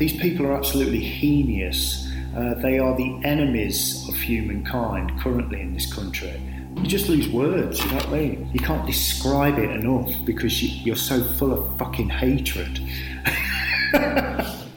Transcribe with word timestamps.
these 0.00 0.16
people 0.16 0.46
are 0.46 0.54
absolutely 0.54 0.98
heinous. 1.00 2.08
Uh, 2.34 2.54
they 2.54 2.78
are 2.78 2.96
the 2.96 3.20
enemies 3.22 4.08
of 4.08 4.16
humankind 4.16 5.12
currently 5.20 5.60
in 5.60 5.74
this 5.74 5.92
country. 5.92 6.40
You 6.76 6.86
just 6.86 7.10
lose 7.10 7.28
words, 7.28 7.84
you 7.84 7.90
know 7.90 7.96
what 7.96 8.06
I 8.06 8.18
mean? 8.20 8.50
You 8.54 8.60
can't 8.60 8.86
describe 8.86 9.58
it 9.58 9.70
enough 9.70 10.10
because 10.24 10.62
you, 10.62 10.70
you're 10.84 10.96
so 10.96 11.22
full 11.22 11.52
of 11.52 11.78
fucking 11.78 12.08
hatred. 12.08 12.80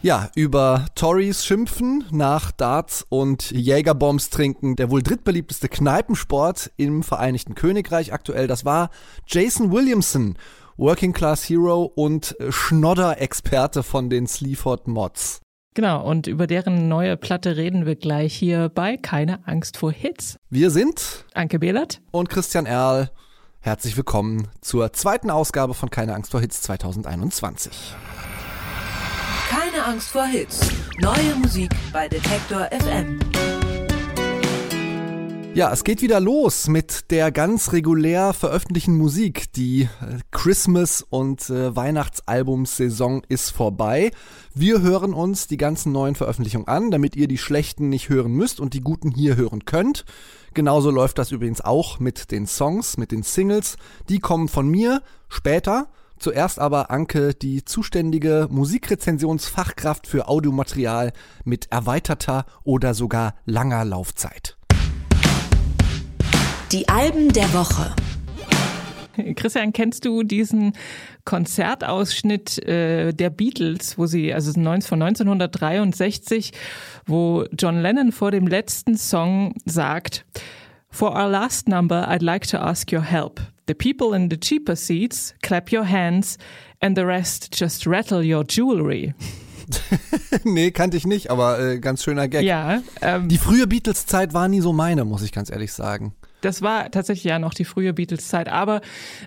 Ja, 0.02 0.30
über 0.36 0.88
Tories 0.96 1.46
schimpfen, 1.46 2.04
nach 2.12 2.52
Darts 2.52 3.06
und 3.08 3.52
Jägerbombs 3.52 4.30
trinken, 4.30 4.76
der 4.76 4.92
wohl 4.92 5.02
drittbeliebteste 5.02 5.70
Kneipensport 5.70 6.74
im 6.76 7.04
Vereinigten 7.04 7.56
Königreich 7.56 8.12
aktuell, 8.12 8.48
das 8.48 8.66
war 8.66 8.90
Jason 9.28 9.72
Williamson, 9.72 10.36
Working 10.78 11.14
Class 11.14 11.48
Hero 11.48 11.84
und 11.84 12.36
Schnodder-Experte 12.50 13.84
von 13.84 14.10
den 14.10 14.26
Sleaford 14.26 14.88
Mods. 14.88 15.42
Genau, 15.76 16.04
und 16.04 16.28
über 16.28 16.48
deren 16.48 16.88
neue 16.88 17.18
Platte 17.18 17.58
reden 17.58 17.86
wir 17.86 17.96
gleich 17.96 18.34
hier 18.34 18.70
bei 18.70 18.98
Keine 18.98 19.48
Angst 19.48 19.78
vor 19.78 19.92
Hits. 19.92 20.38
Wir 20.50 20.72
sind 20.72 21.26
Anke 21.34 21.60
Behlert 21.60 22.02
und 22.12 22.30
Christian 22.30 22.66
Erl. 22.66 23.12
Herzlich 23.60 23.96
willkommen 23.96 24.48
zur 24.62 24.94
zweiten 24.94 25.30
Ausgabe 25.30 25.74
von 25.74 25.90
Keine 25.90 26.16
Angst 26.16 26.32
vor 26.32 26.42
Hits 26.42 26.62
2021. 26.64 27.96
Keine 29.50 29.86
Angst 29.86 30.10
vor 30.10 30.26
Hits. 30.26 30.70
Neue 31.00 31.36
Musik 31.36 31.72
bei 31.92 32.08
Detektor 32.08 32.68
FM. 32.72 33.20
Ja, 35.56 35.72
es 35.72 35.84
geht 35.84 36.02
wieder 36.02 36.20
los 36.20 36.68
mit 36.68 37.12
der 37.12 37.32
ganz 37.32 37.74
regulär 37.74 38.34
veröffentlichten 38.34 38.98
Musik. 38.98 39.54
Die 39.54 39.84
äh, 39.84 39.88
Christmas- 40.32 41.06
und 41.08 41.48
äh, 41.52 41.76
Weihnachtsalbumsaison 41.76 43.22
ist 43.30 43.52
vorbei. 43.52 44.10
Wir 44.56 44.82
hören 44.82 45.14
uns 45.14 45.46
die 45.46 45.58
ganzen 45.58 45.92
neuen 45.92 46.16
Veröffentlichungen 46.16 46.68
an, 46.68 46.90
damit 46.90 47.16
ihr 47.16 47.28
die 47.28 47.38
schlechten 47.38 47.90
nicht 47.90 48.10
hören 48.10 48.32
müsst 48.32 48.60
und 48.60 48.74
die 48.74 48.82
guten 48.82 49.12
hier 49.12 49.36
hören 49.36 49.64
könnt. 49.66 50.06
Genauso 50.56 50.90
läuft 50.90 51.20
das 51.20 51.32
übrigens 51.32 51.62
auch 51.62 52.00
mit 52.00 52.32
den 52.32 52.48
Songs, 52.48 52.98
mit 52.98 53.12
den 53.12 53.22
Singles. 53.22 53.78
Die 54.10 54.18
kommen 54.18 54.48
von 54.48 54.68
mir 54.68 55.04
später. 55.30 55.88
Zuerst 56.18 56.58
aber 56.58 56.90
Anke, 56.90 57.36
die 57.36 57.64
zuständige 57.64 58.48
Musikrezensionsfachkraft 58.50 60.08
für 60.08 60.30
Audiomaterial 60.30 61.14
mit 61.44 61.72
erweiterter 61.72 62.46
oder 62.64 62.96
sogar 62.96 63.36
langer 63.46 63.86
Laufzeit. 63.86 64.58
Die 66.74 66.90
Alben 66.90 67.32
der 67.32 67.54
Woche. 67.54 67.94
Christian, 69.36 69.74
kennst 69.74 70.06
du 70.06 70.24
diesen 70.24 70.74
Konzertausschnitt 71.24 72.68
äh, 72.68 73.14
der 73.14 73.30
Beatles, 73.30 74.00
wo 74.00 74.08
sie, 74.08 74.34
also 74.34 74.52
von 74.54 75.04
1963, 75.04 76.52
wo 77.06 77.46
John 77.56 77.80
Lennon 77.80 78.12
vor 78.12 78.32
dem 78.32 78.48
letzten 78.48 78.98
Song 78.98 79.54
sagt, 79.66 80.26
For 80.90 81.12
our 81.12 81.30
last 81.30 81.68
number, 81.68 82.10
I'd 82.10 82.24
like 82.24 82.48
to 82.48 82.58
ask 82.58 82.92
your 82.92 83.04
help. 83.04 83.40
The 83.68 83.76
people 83.76 84.18
in 84.18 84.32
the 84.32 84.40
cheaper 84.40 84.76
seats, 84.76 85.36
clap 85.44 85.72
your 85.72 85.88
hands 85.88 86.40
and 86.80 86.98
the 86.98 87.06
rest 87.06 87.56
just 87.56 87.86
rattle 87.86 88.24
your 88.24 88.44
jewelry. 88.50 89.14
nee, 90.44 90.72
kannte 90.72 90.98
ich 90.98 91.06
nicht, 91.06 91.30
aber 91.30 91.60
äh, 91.60 91.80
ganz 91.80 92.04
schöner 92.04 92.28
Gag. 92.28 92.44
Ja. 92.44 92.82
Ähm, 93.00 93.30
Die 93.30 93.38
frühe 93.38 93.68
Beatles-Zeit 93.68 94.34
war 94.34 94.48
nie 94.48 94.62
so 94.62 94.74
meine, 94.74 95.06
muss 95.06 95.22
ich 95.22 95.32
ganz 95.32 95.52
ehrlich 95.52 95.72
sagen. 95.72 96.16
Das 96.44 96.62
war 96.62 96.92
tatsächlich 96.92 97.24
ja 97.26 97.40
noch 97.40 97.54
die 97.54 97.66
frühe 97.66 97.94
Beatles-Zeit. 97.94 98.50
Aber 98.50 98.82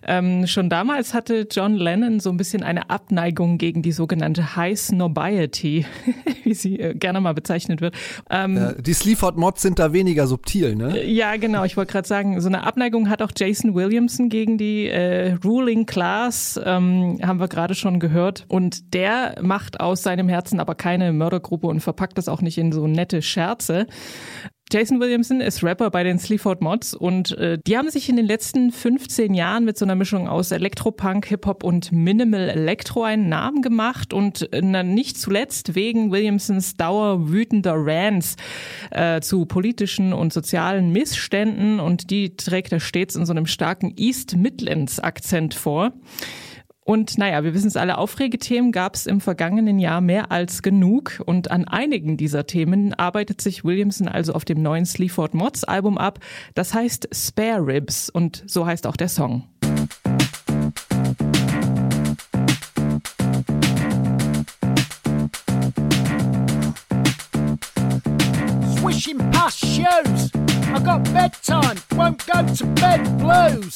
ähm, 0.07 0.47
schon 0.47 0.69
damals 0.69 1.15
hatte 1.15 1.47
John 1.51 1.75
Lennon 1.75 2.21
so 2.21 2.31
ein 2.31 2.37
bisschen 2.37 2.63
eine 2.63 2.91
Abneigung 2.91 3.59
gegen 3.59 3.83
die 3.83 3.93
sogenannte 3.93 4.57
High 4.57 4.79
Snobiety, 4.79 5.87
wie 6.45 6.55
sie 6.55 6.79
äh, 6.79 6.95
gerne 6.95 7.21
mal 7.21 7.33
bezeichnet 7.33 7.81
wird. 7.81 7.95
Ähm, 8.31 8.57
ja, 8.57 8.73
die 8.73 8.93
Sleaford-Mods 8.93 9.63
sind 9.63 9.79
da 9.79 9.93
weniger 9.93 10.27
subtil, 10.27 10.77
ne? 10.77 11.05
Ja, 11.05 11.37
genau. 11.37 11.65
Ich 11.65 11.77
wollte 11.77 11.93
gerade 11.93 12.07
sagen, 12.07 12.41
so 12.41 12.49
eine 12.49 12.65
Abneigung 12.65 13.09
hat 13.09 13.23
auch 13.23 13.33
Jason 13.35 13.75
Williamson 13.75 14.29
gegen 14.29 14.59
die 14.59 14.89
äh, 14.89 15.33
Ruling 15.45 15.87
Class, 15.87 16.61
ähm, 16.63 17.19
haben 17.23 17.41
wir 17.41 17.49
gerade 17.49 17.75
schon 17.75 17.99
gehört. 17.99 18.45
Und 18.49 18.93
der 18.93 19.37
macht 19.41 19.81
aus 19.81 20.03
seinem 20.03 20.29
Herzen 20.29 20.61
aber 20.61 20.75
keine 20.75 21.13
Mördergruppe 21.13 21.67
und 21.67 21.81
verpackt 21.81 22.19
das 22.19 22.29
auch 22.29 22.43
nicht 22.43 22.59
in 22.59 22.73
so 22.73 22.87
nette 22.87 23.23
Scherze. 23.23 23.87
Jason 24.73 24.99
Williamson 24.99 25.41
ist 25.41 25.63
Rapper 25.63 25.91
bei 25.91 26.03
den 26.03 26.19
Sleaford 26.19 26.61
Mods 26.61 26.93
und 26.93 27.39
äh, 27.39 27.57
die 27.65 27.79
haben 27.79 27.89
sich 27.89 28.09
in 28.09 28.17
den 28.17 28.27
letzten 28.27 28.73
15 28.73 29.33
Jahren 29.33 29.65
mit 29.65 29.79
so 29.79 29.85
einer 29.85 29.95
Mischung 29.95 30.27
aus 30.27 30.51
Elektropunk, 30.51 31.27
Hip-Hop 31.27 31.63
und 31.63 31.93
Minimal 31.93 32.49
Electro 32.49 33.05
einen 33.05 33.29
Namen 33.29 33.63
gemacht 33.63 34.13
und 34.13 34.53
äh, 34.53 34.83
nicht 34.83 35.19
zuletzt 35.19 35.77
wegen 35.77 36.11
Williamsons 36.11 36.77
dauerwütender 36.77 37.75
Rants 37.77 38.35
äh, 38.91 39.21
zu 39.21 39.47
politischen 39.47 40.13
und 40.13 40.33
sozialen 40.33 40.91
Missständen 40.91 41.79
und 41.79 42.11
die 42.11 42.37
trägt 42.37 42.73
er 42.73 42.81
stets 42.81 43.15
in 43.15 43.25
so 43.25 43.33
einem 43.33 43.47
starken 43.47 43.95
East 43.97 44.37
Midlands 44.37 44.99
Akzent 44.99 45.55
vor. 45.55 45.93
Und 46.87 47.19
naja, 47.19 47.43
wir 47.43 47.53
wissen 47.53 47.67
es 47.67 47.77
alle, 47.77 47.99
Aufregethemen 47.99 48.71
gab 48.71 48.95
es 48.95 49.07
im 49.07 49.21
vergangenen 49.21 49.81
Jahr 49.81 50.01
mehr 50.01 50.31
als 50.31 50.63
genug. 50.63 51.21
Und 51.27 51.51
an 51.51 51.67
einigen 51.67 52.17
dieser 52.17 52.47
Themen 52.47 52.95
arbeitet 52.95 53.41
sich 53.41 53.65
Williamson 53.65 54.07
also 54.07 54.35
auf 54.35 54.45
dem 54.45 54.63
neuen 54.63 54.87
Sleaford 54.87 55.35
Mods 55.35 55.65
Album 55.65 55.99
ab. 55.99 56.21
Das 56.55 56.75
heißt 56.75 57.09
Spare 57.13 57.67
Ribs 57.67 58.09
und 58.09 58.45
so 58.47 58.67
heißt 58.67 58.87
auch 58.87 58.97
der 58.97 59.09
Song. 59.09 59.43
Swishing 68.79 69.19
past 69.33 69.59
shows. 69.59 70.31
I 70.73 70.79
got 70.85 71.03
bedtime, 71.13 71.81
won't 71.97 72.25
go 72.29 72.47
to 72.55 72.67
bed 72.81 73.03
blues. 73.19 73.75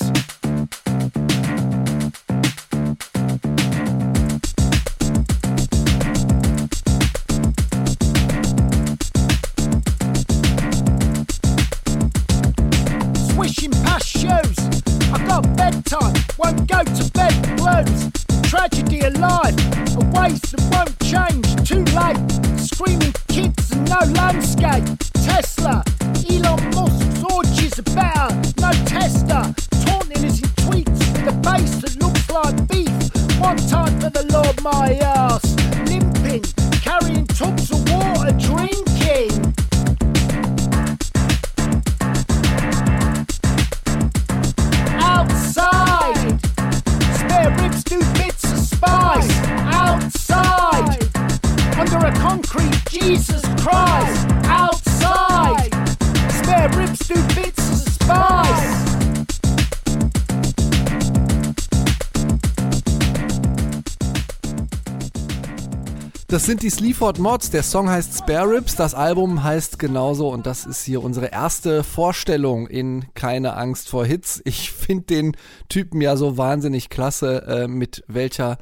Das 66.31 66.45
sind 66.45 66.63
die 66.63 66.71
Sleaford 66.71 67.19
Mods. 67.19 67.51
Der 67.51 67.65
Song 67.65 67.91
heißt 67.91 68.17
Spare 68.17 68.49
Ribs, 68.49 68.77
das 68.77 68.95
Album 68.95 69.43
heißt 69.43 69.81
genauso 69.81 70.29
und 70.29 70.47
das 70.47 70.65
ist 70.65 70.85
hier 70.85 71.03
unsere 71.03 71.27
erste 71.27 71.83
Vorstellung 71.83 72.69
in 72.69 73.05
Keine 73.15 73.57
Angst 73.57 73.89
vor 73.89 74.07
Hits. 74.07 74.41
Ich 74.45 74.71
finde 74.71 75.07
den 75.07 75.37
Typen 75.69 76.01
ja 76.01 76.17
so 76.17 76.39
wahnsinnig 76.39 76.89
klasse, 76.89 77.43
äh, 77.49 77.67
mit 77.67 78.05
welcher 78.07 78.59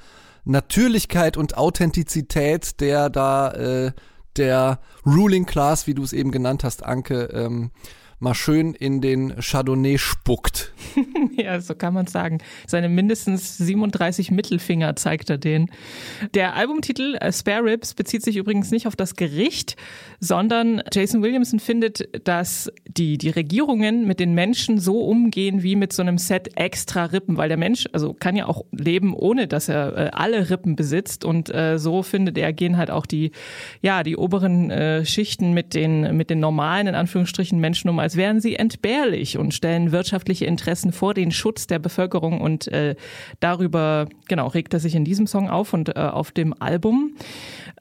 Natürlichkeit 0.47 1.37
und 1.37 1.59
Authentizität, 1.59 2.81
der 2.81 3.11
da 3.11 3.51
äh, 3.51 3.93
der 4.39 4.81
Ruling 5.05 5.45
Class, 5.45 5.87
wie 5.87 5.93
du 5.93 6.03
es 6.03 6.15
eben 6.15 6.31
genannt 6.31 6.65
hast, 6.65 6.87
Anke, 6.87 7.25
ähm, 7.35 7.71
mal 8.21 8.35
schön 8.35 8.75
in 8.75 9.01
den 9.01 9.35
Chardonnay 9.41 9.99
spuckt. 9.99 10.73
ja, 11.37 11.61
so 11.61 11.75
kann 11.75 11.95
man 11.95 12.07
sagen. 12.07 12.39
Seine 12.67 12.89
mindestens 12.89 13.59
37 13.59 14.31
Mittelfinger 14.31 14.97
zeigt 14.97 15.31
er 15.31 15.39
den. 15.39 15.71
Der 16.35 16.55
Albumtitel 16.55 17.17
äh, 17.21 17.33
Spare 17.33 17.65
Ribs 17.65 17.95
bezieht 17.95 18.23
sich 18.23 18.37
übrigens 18.37 18.71
nicht 18.71 18.87
auf 18.87 18.97
das 18.97 19.15
Gericht, 19.15 19.77
sondern 20.21 20.83
Jason 20.93 21.23
Williamson 21.23 21.61
findet, 21.61 22.27
dass 22.27 22.73
die, 22.87 23.19
die 23.19 23.31
Regierungen 23.31 24.07
mit 24.07 24.21
den 24.21 24.35
Menschen 24.35 24.79
so 24.79 25.01
umgehen 25.03 25.63
wie 25.63 25.77
mit 25.77 25.93
so 25.93 26.03
einem 26.03 26.19
Set 26.19 26.57
extra 26.57 27.05
Rippen, 27.05 27.37
weil 27.37 27.49
der 27.49 27.57
Mensch 27.57 27.89
also 27.93 28.15
kann 28.15 28.37
ja 28.37 28.47
auch 28.47 28.65
leben, 28.73 29.15
ohne 29.15 29.47
dass 29.47 29.69
er 29.69 29.97
äh, 29.97 30.11
alle 30.13 30.51
Rippen 30.51 30.77
besitzt 30.77 31.25
und 31.25 31.55
äh, 31.55 31.79
so 31.79 32.03
findet 32.03 32.37
er, 32.39 32.53
gehen 32.53 32.77
halt 32.77 32.91
auch 32.91 33.07
die, 33.07 33.31
ja, 33.81 34.03
die 34.03 34.17
oberen 34.17 34.71
äh, 34.71 35.05
Schichten 35.05 35.53
mit 35.53 35.75
den, 35.75 36.17
mit 36.17 36.31
den 36.31 36.41
normalen, 36.41 36.89
in 36.89 36.95
Anführungsstrichen, 36.95 37.61
Menschen 37.61 37.89
um, 37.89 37.99
als 38.09 38.17
wären 38.17 38.41
sie 38.41 38.57
entbehrlich 38.57 39.37
und 39.37 39.53
stellen 39.53 39.93
wirtschaftliche 39.93 40.47
Interessen 40.47 40.93
vor 40.93 41.13
den 41.13 41.31
Schutz 41.31 41.67
der 41.67 41.79
Bevölkerung 41.79 42.41
und 42.41 42.67
äh, 42.69 42.97
darüber, 43.39 44.07
genau, 44.29 44.47
regt 44.47 44.73
er 44.73 44.81
sich 44.81 44.95
in 44.95 45.05
diesem 45.05 45.27
Song 45.27 45.51
auf 45.51 45.75
und 45.75 45.91
äh, 45.91 46.01
auf 46.01 46.33
dem 46.33 46.55
Album. 46.59 47.13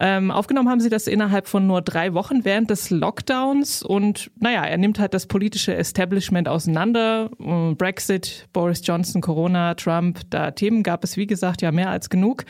Ähm, 0.01 0.29
aufgenommen 0.29 0.67
haben 0.67 0.81
sie 0.81 0.89
das 0.89 1.07
innerhalb 1.07 1.47
von 1.47 1.65
nur 1.65 1.81
drei 1.81 2.13
Wochen 2.13 2.43
während 2.43 2.69
des 2.69 2.89
Lockdowns 2.89 3.83
und 3.83 4.29
naja, 4.37 4.65
er 4.65 4.77
nimmt 4.77 4.99
halt 4.99 5.13
das 5.13 5.27
politische 5.27 5.73
Establishment 5.73 6.49
auseinander. 6.49 7.31
Äh, 7.39 7.75
Brexit, 7.75 8.49
Boris 8.51 8.81
Johnson, 8.83 9.21
Corona, 9.21 9.75
Trump, 9.75 10.19
da 10.29 10.51
Themen 10.51 10.83
gab 10.83 11.05
es 11.05 11.15
wie 11.15 11.25
gesagt 11.25 11.61
ja 11.61 11.71
mehr 11.71 11.89
als 11.89 12.09
genug. 12.09 12.43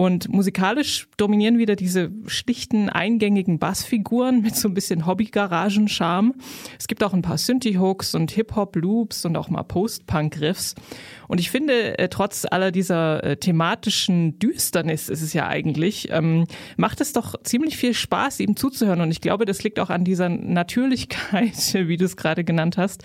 Und 0.00 0.32
musikalisch 0.32 1.08
dominieren 1.18 1.58
wieder 1.58 1.76
diese 1.76 2.10
schlichten, 2.26 2.88
eingängigen 2.88 3.58
Bassfiguren 3.58 4.40
mit 4.40 4.56
so 4.56 4.66
ein 4.66 4.72
bisschen 4.72 5.04
Hobby-Garagen-Charme. 5.04 6.36
Es 6.78 6.86
gibt 6.86 7.04
auch 7.04 7.12
ein 7.12 7.20
paar 7.20 7.36
Synthie-Hooks 7.36 8.14
und 8.14 8.30
Hip-Hop-Loops 8.30 9.26
und 9.26 9.36
auch 9.36 9.50
mal 9.50 9.62
Post-Punk-Riffs. 9.62 10.74
Und 11.30 11.38
ich 11.38 11.50
finde, 11.50 11.96
äh, 11.96 12.08
trotz 12.08 12.44
aller 12.50 12.72
dieser 12.72 13.22
äh, 13.22 13.36
thematischen 13.36 14.40
Düsternis 14.40 15.08
ist 15.08 15.22
es 15.22 15.32
ja 15.32 15.46
eigentlich, 15.46 16.08
ähm, 16.10 16.46
macht 16.76 17.00
es 17.00 17.12
doch 17.12 17.36
ziemlich 17.44 17.76
viel 17.76 17.94
Spaß, 17.94 18.40
ihm 18.40 18.56
zuzuhören. 18.56 19.00
Und 19.00 19.12
ich 19.12 19.20
glaube, 19.20 19.44
das 19.44 19.62
liegt 19.62 19.78
auch 19.78 19.90
an 19.90 20.02
dieser 20.02 20.28
Natürlichkeit, 20.28 21.74
wie 21.86 21.96
du 21.98 22.06
es 22.06 22.16
gerade 22.16 22.42
genannt 22.42 22.78
hast. 22.78 23.04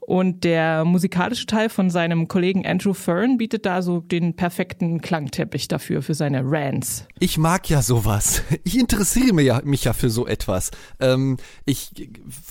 Und 0.00 0.42
der 0.42 0.84
musikalische 0.84 1.46
Teil 1.46 1.68
von 1.68 1.90
seinem 1.90 2.26
Kollegen 2.26 2.66
Andrew 2.66 2.92
Fern 2.92 3.36
bietet 3.36 3.66
da 3.66 3.82
so 3.82 4.00
den 4.00 4.34
perfekten 4.34 5.00
Klangteppich 5.00 5.68
dafür, 5.68 6.02
für 6.02 6.14
seine 6.30 6.42
Rants. 6.44 7.04
Ich 7.18 7.38
mag 7.38 7.68
ja 7.68 7.82
sowas. 7.82 8.42
Ich 8.64 8.78
interessiere 8.78 9.32
mich 9.32 9.46
ja, 9.46 9.60
mich 9.64 9.84
ja 9.84 9.92
für 9.92 10.10
so 10.10 10.26
etwas. 10.26 10.70
Ähm, 11.00 11.38
ich 11.64 11.90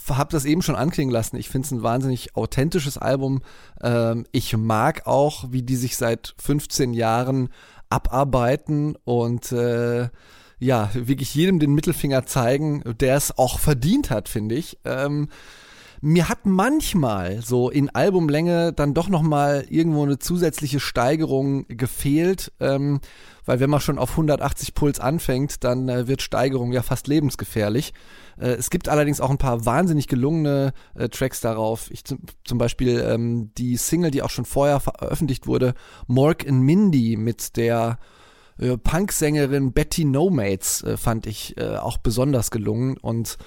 habe 0.10 0.32
das 0.32 0.46
eben 0.46 0.62
schon 0.62 0.76
anklingen 0.76 1.14
lassen. 1.14 1.38
Ich 1.38 1.50
finde 1.50 1.66
es 1.66 1.72
ein 1.72 1.84
wahnsinnig 1.84 2.36
authentisches 2.36 2.98
Album. 2.98 3.42
Ähm, 3.82 4.26
ich 4.32 4.56
mag 4.58 5.08
auch, 5.08 5.46
wie 5.52 5.62
die 5.62 5.76
sich 5.76 5.98
seit 5.98 6.34
15 6.42 6.94
Jahren 6.94 7.50
abarbeiten 7.90 8.96
und 9.06 9.52
äh, 9.52 10.10
ja, 10.60 10.90
wirklich 10.94 11.34
jedem 11.36 11.60
den 11.60 11.74
Mittelfinger 11.74 12.26
zeigen, 12.26 12.84
der 13.00 13.16
es 13.16 13.38
auch 13.38 13.60
verdient 13.60 14.10
hat, 14.10 14.28
finde 14.28 14.56
ich. 14.56 14.78
Ähm, 14.84 15.30
mir 16.02 16.30
hat 16.30 16.46
manchmal 16.46 17.42
so 17.42 17.70
in 17.70 17.90
Albumlänge 17.90 18.74
dann 18.74 18.94
doch 18.94 19.10
nochmal 19.10 19.66
irgendwo 19.70 20.04
eine 20.04 20.20
zusätzliche 20.20 20.80
Steigerung 20.80 21.66
gefehlt, 21.68 22.52
ähm, 22.60 23.02
weil 23.46 23.60
wenn 23.60 23.70
man 23.70 23.82
schon 23.82 23.98
auf 23.98 24.12
180 24.12 24.74
Puls 24.74 25.00
anfängt, 25.00 25.64
dann 25.64 25.90
äh, 25.90 26.08
wird 26.08 26.22
Steigerung 26.22 26.72
ja 26.72 26.84
fast 26.84 27.08
lebensgefährlich. 27.08 27.94
Äh, 28.38 28.52
es 28.52 28.70
gibt 28.70 28.88
allerdings 28.88 29.20
auch 29.20 29.30
ein 29.30 29.38
paar 29.38 29.66
wahnsinnig 29.66 30.08
gelungene 30.08 30.74
äh, 30.96 31.10
Tracks 31.10 31.42
darauf. 31.42 31.92
Ich 31.92 32.04
zum, 32.06 32.58
Beispiel 32.58 33.00
ähm, 33.06 33.52
die 33.58 33.76
Single, 33.76 34.12
die 34.12 34.22
auch 34.22 34.30
schon 34.30 34.46
vorher 34.46 34.80
veröffentlicht 34.80 35.48
wurde, 35.48 35.74
Mork 36.08 36.48
and 36.48 36.62
Mindy 36.62 37.18
mit 37.18 37.58
der 37.58 38.00
äh, 38.58 38.78
Punksängerin 38.78 39.74
Betty 39.74 40.06
Nomates 40.06 40.84
äh, 40.84 40.96
fand 40.96 41.26
ich 41.26 41.58
äh, 41.58 41.76
auch 41.76 41.98
besonders 41.98 42.52
gelungen 42.52 42.98
und 42.98 43.38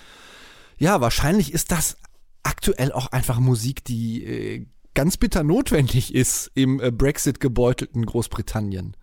ja, 0.78 1.00
wahrscheinlich 1.00 1.52
ist 1.52 1.70
das 1.70 1.96
aktuell 2.42 2.92
auch 2.92 3.08
einfach 3.08 3.38
Musik, 3.40 3.84
die 3.84 4.24
äh, 4.24 4.66
ganz 4.94 5.16
bitter 5.16 5.42
notwendig 5.42 6.14
ist 6.14 6.50
im 6.54 6.80
äh, 6.80 6.90
Brexit 6.90 7.40
gebeutelten 7.40 8.04
Großbritannien. 8.06 8.96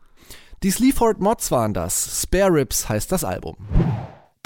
Die 0.64 0.72
Sleaford 0.72 1.20
Mods 1.20 1.52
waren 1.52 1.74
das. 1.74 2.22
Spare 2.22 2.54
Ribs 2.54 2.90
heißt 2.90 3.12
das 3.12 3.24
Album. 3.24 3.56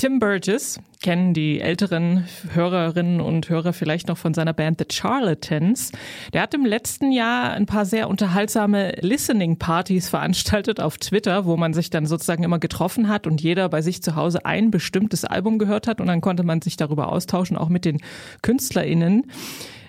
Tim 0.04 0.20
Burgess 0.20 0.82
kennen 1.02 1.34
die 1.34 1.62
älteren 1.62 2.26
Hörerinnen 2.52 3.22
und 3.22 3.48
Hörer 3.48 3.72
vielleicht 3.72 4.10
noch 4.10 4.18
von 4.18 4.34
seiner 4.34 4.52
Band 4.52 4.80
The 4.80 4.94
Charlatans. 4.94 5.94
Der 6.34 6.42
hat 6.42 6.54
im 6.54 6.66
letzten 6.66 7.14
Jahr 7.14 7.54
ein 7.54 7.66
paar 7.66 7.86
sehr 7.86 8.10
unterhaltsame 8.10 8.98
Listening-Partys 9.00 10.10
veranstaltet 10.10 10.82
auf 10.82 10.98
Twitter, 10.98 11.46
wo 11.46 11.56
man 11.56 11.74
sich 11.74 11.90
dann 11.90 12.06
sozusagen 12.06 12.44
immer 12.44 12.60
getroffen 12.60 13.08
hat 13.08 13.28
und 13.28 13.40
jeder 13.40 13.70
bei 13.70 13.82
sich 13.82 14.04
zu 14.04 14.18
Hause 14.18 14.46
ein 14.46 14.72
bestimmtes 14.72 15.24
Album 15.24 15.58
gehört 15.58 15.88
hat 15.88 16.02
und 16.02 16.08
dann 16.08 16.20
konnte 16.20 16.44
man 16.44 16.62
sich 16.62 16.76
darüber 16.76 17.10
austauschen, 17.10 17.56
auch 17.56 17.70
mit 17.70 17.86
den 17.86 18.02
KünstlerInnen. 18.42 19.32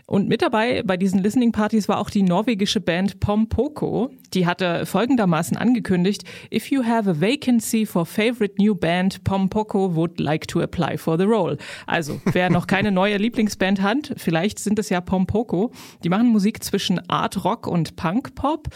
Und 0.06 0.28
mit 0.28 0.42
dabei 0.42 0.82
bei 0.84 0.98
diesen 0.98 1.22
Listening 1.22 1.52
Partys 1.52 1.88
war 1.88 1.98
auch 1.98 2.10
die 2.10 2.22
norwegische 2.22 2.80
Band 2.80 3.20
Pompoko. 3.20 4.10
Die 4.34 4.46
hatte 4.46 4.84
folgendermaßen 4.84 5.56
angekündigt, 5.56 6.24
if 6.52 6.70
you 6.70 6.84
have 6.84 7.08
a 7.08 7.20
vacancy 7.20 7.86
for 7.86 8.04
favorite 8.04 8.54
new 8.58 8.74
band, 8.74 9.24
Pompoko 9.24 9.94
would 9.94 10.20
like 10.20 10.46
to 10.48 10.60
apply 10.60 10.98
for 10.98 11.16
the 11.16 11.24
role. 11.24 11.56
Also, 11.86 12.20
wer 12.32 12.50
noch 12.50 12.66
keine 12.66 12.92
neue 12.92 13.16
Lieblingsband 13.16 13.80
hat, 13.80 14.12
vielleicht 14.16 14.58
sind 14.58 14.78
es 14.78 14.90
ja 14.90 15.00
Pompoko. 15.00 15.72
Die 16.02 16.10
machen 16.10 16.28
Musik 16.28 16.62
zwischen 16.62 17.00
Art 17.08 17.42
Rock 17.44 17.66
und 17.66 17.96
Punk 17.96 18.34
Pop. 18.34 18.68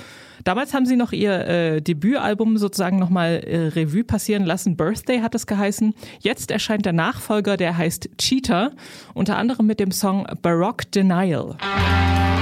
Damals 0.44 0.72
haben 0.72 0.86
sie 0.86 0.96
noch 0.96 1.12
ihr 1.12 1.46
äh, 1.46 1.82
Debütalbum 1.82 2.56
sozusagen 2.56 2.98
nochmal 2.98 3.42
äh, 3.44 3.66
Revue 3.66 4.04
passieren 4.04 4.44
lassen. 4.44 4.76
Birthday 4.76 5.18
hat 5.18 5.34
es 5.34 5.46
geheißen. 5.46 5.94
Jetzt 6.20 6.50
erscheint 6.50 6.86
der 6.86 6.92
Nachfolger, 6.94 7.56
der 7.56 7.76
heißt 7.76 8.08
Cheater, 8.16 8.72
unter 9.14 9.36
anderem 9.36 9.66
mit 9.66 9.80
dem 9.80 9.90
Song 9.90 10.26
Baroque 10.40 10.90
Denial. 10.90 11.17
It 11.20 12.37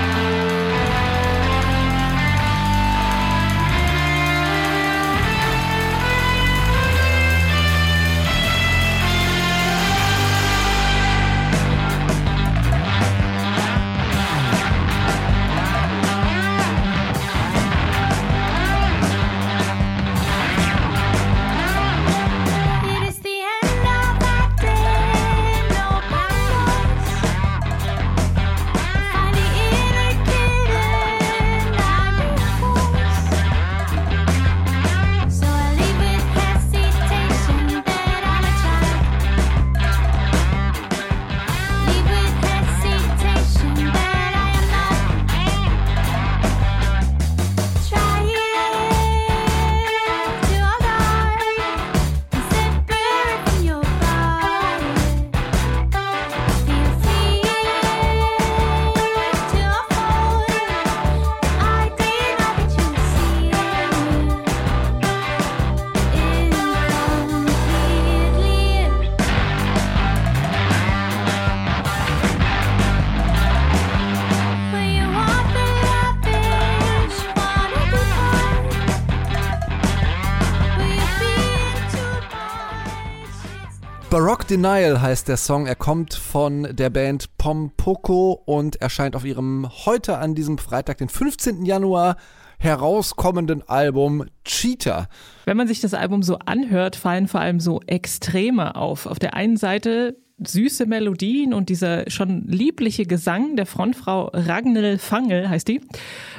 Baroque 84.08 84.46
Denial 84.46 85.03
heißt 85.03 85.27
der 85.27 85.36
Song. 85.36 85.67
Er 85.67 85.75
kommt 85.75 86.15
von 86.15 86.69
der 86.77 86.91
Band 86.91 87.36
Pompoko 87.39 88.41
und 88.44 88.81
erscheint 88.81 89.17
auf 89.17 89.25
ihrem 89.25 89.69
heute 89.84 90.19
an 90.19 90.36
diesem 90.36 90.58
Freitag, 90.58 90.98
den 90.98 91.08
15. 91.08 91.65
Januar, 91.65 92.17
herauskommenden 92.58 93.69
Album 93.69 94.25
Cheater. 94.44 95.08
Wenn 95.44 95.56
man 95.56 95.67
sich 95.67 95.81
das 95.81 95.93
Album 95.93 96.22
so 96.22 96.39
anhört, 96.39 96.94
fallen 96.94 97.27
vor 97.27 97.41
allem 97.41 97.58
so 97.58 97.81
Extreme 97.86 98.77
auf. 98.77 99.06
Auf 99.06 99.19
der 99.19 99.34
einen 99.34 99.56
Seite 99.56 100.17
süße 100.44 100.84
Melodien 100.86 101.55
und 101.55 101.70
dieser 101.70 102.10
schon 102.10 102.46
liebliche 102.46 103.06
Gesang 103.06 103.56
der 103.56 103.64
Frontfrau 103.64 104.31
Ragnhild 104.34 105.00
Fangel 105.00 105.48
heißt 105.48 105.66
die. 105.66 105.81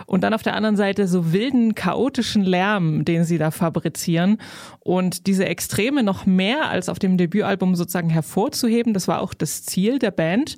Und 0.06 0.24
dann 0.24 0.34
auf 0.34 0.44
der 0.44 0.56
anderen 0.56 0.76
Seite 0.76 1.08
so 1.08 1.34
wilden, 1.34 1.74
chaotischen 1.74 2.44
Lärm, 2.44 3.06
den 3.06 3.24
sie 3.24 3.38
da 3.38 3.50
fabrizieren. 3.50 4.38
Und 4.80 5.26
diese 5.26 5.46
Extreme 5.46 6.04
noch 6.04 6.26
mehr 6.26 6.70
als 6.70 6.90
auf 6.90 7.00
dem 7.00 7.18
Debütalbum 7.18 7.76
sozusagen 7.76 8.10
hervorzuheben, 8.10 8.94
das 8.94 9.08
war 9.08 9.22
auch 9.22 9.34
das 9.34 9.64
Ziel 9.64 9.98
der 9.98 10.12
Band. 10.12 10.58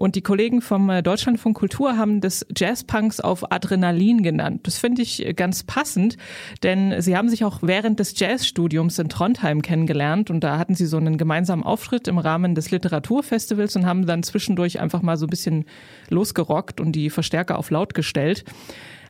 Und 0.00 0.14
die 0.14 0.22
Kollegen 0.22 0.62
vom 0.62 0.88
äh, 0.88 1.02
Deutschlandfunk 1.02 1.58
Kultur 1.58 1.98
haben 1.98 2.22
das 2.22 2.46
Jazzpunks 2.56 3.20
auf 3.20 3.52
Adrenalin 3.52 4.22
genannt. 4.22 4.60
Das 4.62 4.78
finde 4.78 5.02
ich 5.02 5.26
äh, 5.26 5.34
ganz 5.34 5.62
passend, 5.62 6.16
denn 6.62 7.02
sie 7.02 7.18
haben 7.18 7.28
sich 7.28 7.44
auch 7.44 7.58
während 7.60 8.00
des 8.00 8.18
Jazzstudiums 8.18 8.98
in 8.98 9.10
Trondheim 9.10 9.60
kennengelernt 9.60 10.30
und 10.30 10.40
da 10.42 10.56
hatten 10.56 10.74
sie 10.74 10.86
so 10.86 10.96
einen 10.96 11.18
gemeinsamen 11.18 11.62
Auftritt 11.62 12.08
im 12.08 12.16
Rahmen 12.16 12.54
des 12.54 12.70
Literaturfestivals 12.70 13.76
und 13.76 13.84
haben 13.84 14.06
dann 14.06 14.22
zwischendurch 14.22 14.80
einfach 14.80 15.02
mal 15.02 15.18
so 15.18 15.26
ein 15.26 15.30
bisschen 15.30 15.66
losgerockt 16.08 16.80
und 16.80 16.92
die 16.92 17.10
Verstärker 17.10 17.58
auf 17.58 17.68
laut 17.68 17.92
gestellt. 17.92 18.46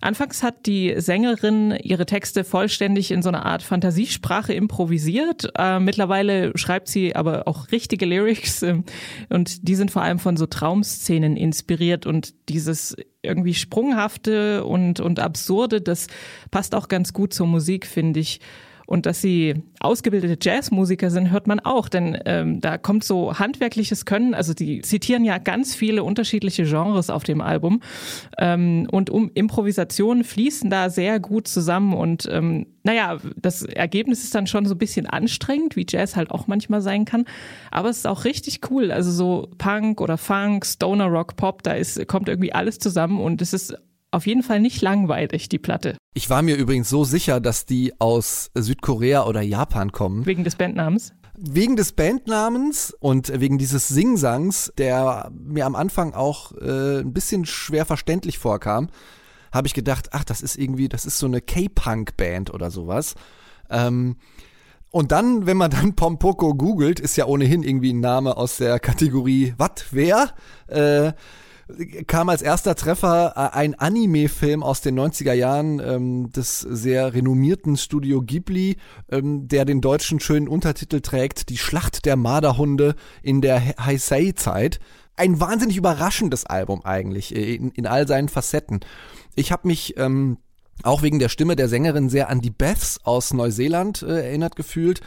Anfangs 0.00 0.42
hat 0.42 0.66
die 0.66 0.94
Sängerin 0.96 1.72
ihre 1.82 2.06
Texte 2.06 2.44
vollständig 2.44 3.10
in 3.10 3.22
so 3.22 3.28
einer 3.28 3.44
Art 3.44 3.62
Fantasiesprache 3.62 4.54
improvisiert. 4.54 5.52
Äh, 5.56 5.78
mittlerweile 5.78 6.56
schreibt 6.56 6.88
sie 6.88 7.14
aber 7.14 7.46
auch 7.46 7.70
richtige 7.70 8.06
Lyrics 8.06 8.62
äh, 8.62 8.82
und 9.28 9.68
die 9.68 9.74
sind 9.74 9.90
vor 9.90 10.02
allem 10.02 10.18
von 10.18 10.36
so 10.38 10.46
Traumszenen 10.46 11.36
inspiriert 11.36 12.06
und 12.06 12.34
dieses 12.48 12.96
irgendwie 13.22 13.54
sprunghafte 13.54 14.64
und, 14.64 15.00
und 15.00 15.20
absurde, 15.20 15.82
das 15.82 16.06
passt 16.50 16.74
auch 16.74 16.88
ganz 16.88 17.12
gut 17.12 17.34
zur 17.34 17.46
Musik, 17.46 17.86
finde 17.86 18.20
ich. 18.20 18.40
Und 18.90 19.06
dass 19.06 19.20
sie 19.22 19.54
ausgebildete 19.78 20.36
Jazzmusiker 20.42 21.12
sind, 21.12 21.30
hört 21.30 21.46
man 21.46 21.60
auch, 21.60 21.88
denn 21.88 22.18
ähm, 22.24 22.60
da 22.60 22.76
kommt 22.76 23.04
so 23.04 23.38
handwerkliches 23.38 24.04
Können. 24.04 24.34
Also 24.34 24.52
die 24.52 24.80
zitieren 24.80 25.24
ja 25.24 25.38
ganz 25.38 25.76
viele 25.76 26.02
unterschiedliche 26.02 26.64
Genres 26.64 27.08
auf 27.08 27.22
dem 27.22 27.40
Album 27.40 27.82
ähm, 28.36 28.88
und 28.90 29.08
um 29.08 29.30
Improvisationen 29.32 30.24
fließen 30.24 30.70
da 30.70 30.90
sehr 30.90 31.20
gut 31.20 31.46
zusammen. 31.46 31.94
Und 31.94 32.28
ähm, 32.32 32.66
naja, 32.82 33.18
das 33.36 33.62
Ergebnis 33.62 34.24
ist 34.24 34.34
dann 34.34 34.48
schon 34.48 34.66
so 34.66 34.74
ein 34.74 34.78
bisschen 34.78 35.06
anstrengend, 35.06 35.76
wie 35.76 35.86
Jazz 35.88 36.16
halt 36.16 36.32
auch 36.32 36.48
manchmal 36.48 36.82
sein 36.82 37.04
kann. 37.04 37.26
Aber 37.70 37.90
es 37.90 37.98
ist 37.98 38.08
auch 38.08 38.24
richtig 38.24 38.58
cool. 38.72 38.90
Also 38.90 39.12
so 39.12 39.50
Punk 39.56 40.00
oder 40.00 40.18
Funk, 40.18 40.66
Stoner 40.66 41.06
Rock, 41.06 41.36
Pop, 41.36 41.62
da 41.62 41.74
ist 41.74 42.08
kommt 42.08 42.28
irgendwie 42.28 42.52
alles 42.52 42.80
zusammen 42.80 43.20
und 43.20 43.40
es 43.40 43.52
ist 43.52 43.76
auf 44.10 44.26
jeden 44.26 44.42
Fall 44.42 44.60
nicht 44.60 44.82
langweilig, 44.82 45.48
die 45.48 45.58
Platte. 45.58 45.96
Ich 46.14 46.30
war 46.30 46.42
mir 46.42 46.56
übrigens 46.56 46.88
so 46.88 47.04
sicher, 47.04 47.40
dass 47.40 47.66
die 47.66 47.92
aus 48.00 48.50
Südkorea 48.54 49.26
oder 49.26 49.40
Japan 49.40 49.92
kommen. 49.92 50.26
Wegen 50.26 50.44
des 50.44 50.56
Bandnamens. 50.56 51.12
Wegen 51.36 51.76
des 51.76 51.92
Bandnamens 51.92 52.94
und 52.98 53.40
wegen 53.40 53.56
dieses 53.56 53.88
Singsangs, 53.88 54.72
der 54.76 55.30
mir 55.32 55.64
am 55.64 55.76
Anfang 55.76 56.12
auch 56.12 56.52
äh, 56.52 57.00
ein 57.00 57.12
bisschen 57.12 57.46
schwer 57.46 57.86
verständlich 57.86 58.38
vorkam, 58.38 58.88
habe 59.52 59.66
ich 59.66 59.74
gedacht, 59.74 60.08
ach, 60.12 60.24
das 60.24 60.42
ist 60.42 60.56
irgendwie, 60.56 60.88
das 60.88 61.06
ist 61.06 61.18
so 61.18 61.26
eine 61.26 61.40
K-Punk-Band 61.40 62.52
oder 62.52 62.70
sowas. 62.70 63.14
Ähm, 63.70 64.16
und 64.90 65.12
dann, 65.12 65.46
wenn 65.46 65.56
man 65.56 65.70
dann 65.70 65.94
Pompoko 65.94 66.54
googelt, 66.54 66.98
ist 66.98 67.16
ja 67.16 67.26
ohnehin 67.26 67.62
irgendwie 67.62 67.92
ein 67.92 68.00
Name 68.00 68.36
aus 68.36 68.56
der 68.56 68.80
Kategorie 68.80 69.54
Wat, 69.56 69.86
wer? 69.92 70.34
Äh, 70.66 71.12
kam 72.06 72.28
als 72.28 72.42
erster 72.42 72.74
Treffer 72.74 73.32
äh, 73.36 73.56
ein 73.56 73.74
Anime-Film 73.74 74.62
aus 74.62 74.80
den 74.80 74.98
90er 74.98 75.32
Jahren 75.32 75.80
ähm, 75.80 76.32
des 76.32 76.60
sehr 76.60 77.14
renommierten 77.14 77.76
Studio 77.76 78.22
Ghibli, 78.22 78.76
ähm, 79.10 79.48
der 79.48 79.64
den 79.64 79.80
deutschen 79.80 80.20
schönen 80.20 80.48
Untertitel 80.48 81.00
trägt, 81.00 81.48
Die 81.48 81.58
Schlacht 81.58 82.04
der 82.04 82.16
Marderhunde 82.16 82.94
in 83.22 83.40
der 83.40 83.60
Heisei-Zeit. 83.60 84.80
Ein 85.16 85.40
wahnsinnig 85.40 85.76
überraschendes 85.76 86.46
Album 86.46 86.84
eigentlich, 86.84 87.34
äh, 87.34 87.54
in, 87.54 87.70
in 87.70 87.86
all 87.86 88.06
seinen 88.06 88.28
Facetten. 88.28 88.80
Ich 89.34 89.52
habe 89.52 89.68
mich 89.68 89.96
ähm, 89.96 90.38
auch 90.82 91.02
wegen 91.02 91.18
der 91.18 91.28
Stimme 91.28 91.56
der 91.56 91.68
Sängerin 91.68 92.08
sehr 92.08 92.30
an 92.30 92.40
die 92.40 92.50
Beths 92.50 93.00
aus 93.04 93.32
Neuseeland 93.32 94.02
äh, 94.02 94.26
erinnert 94.26 94.56
gefühlt 94.56 95.00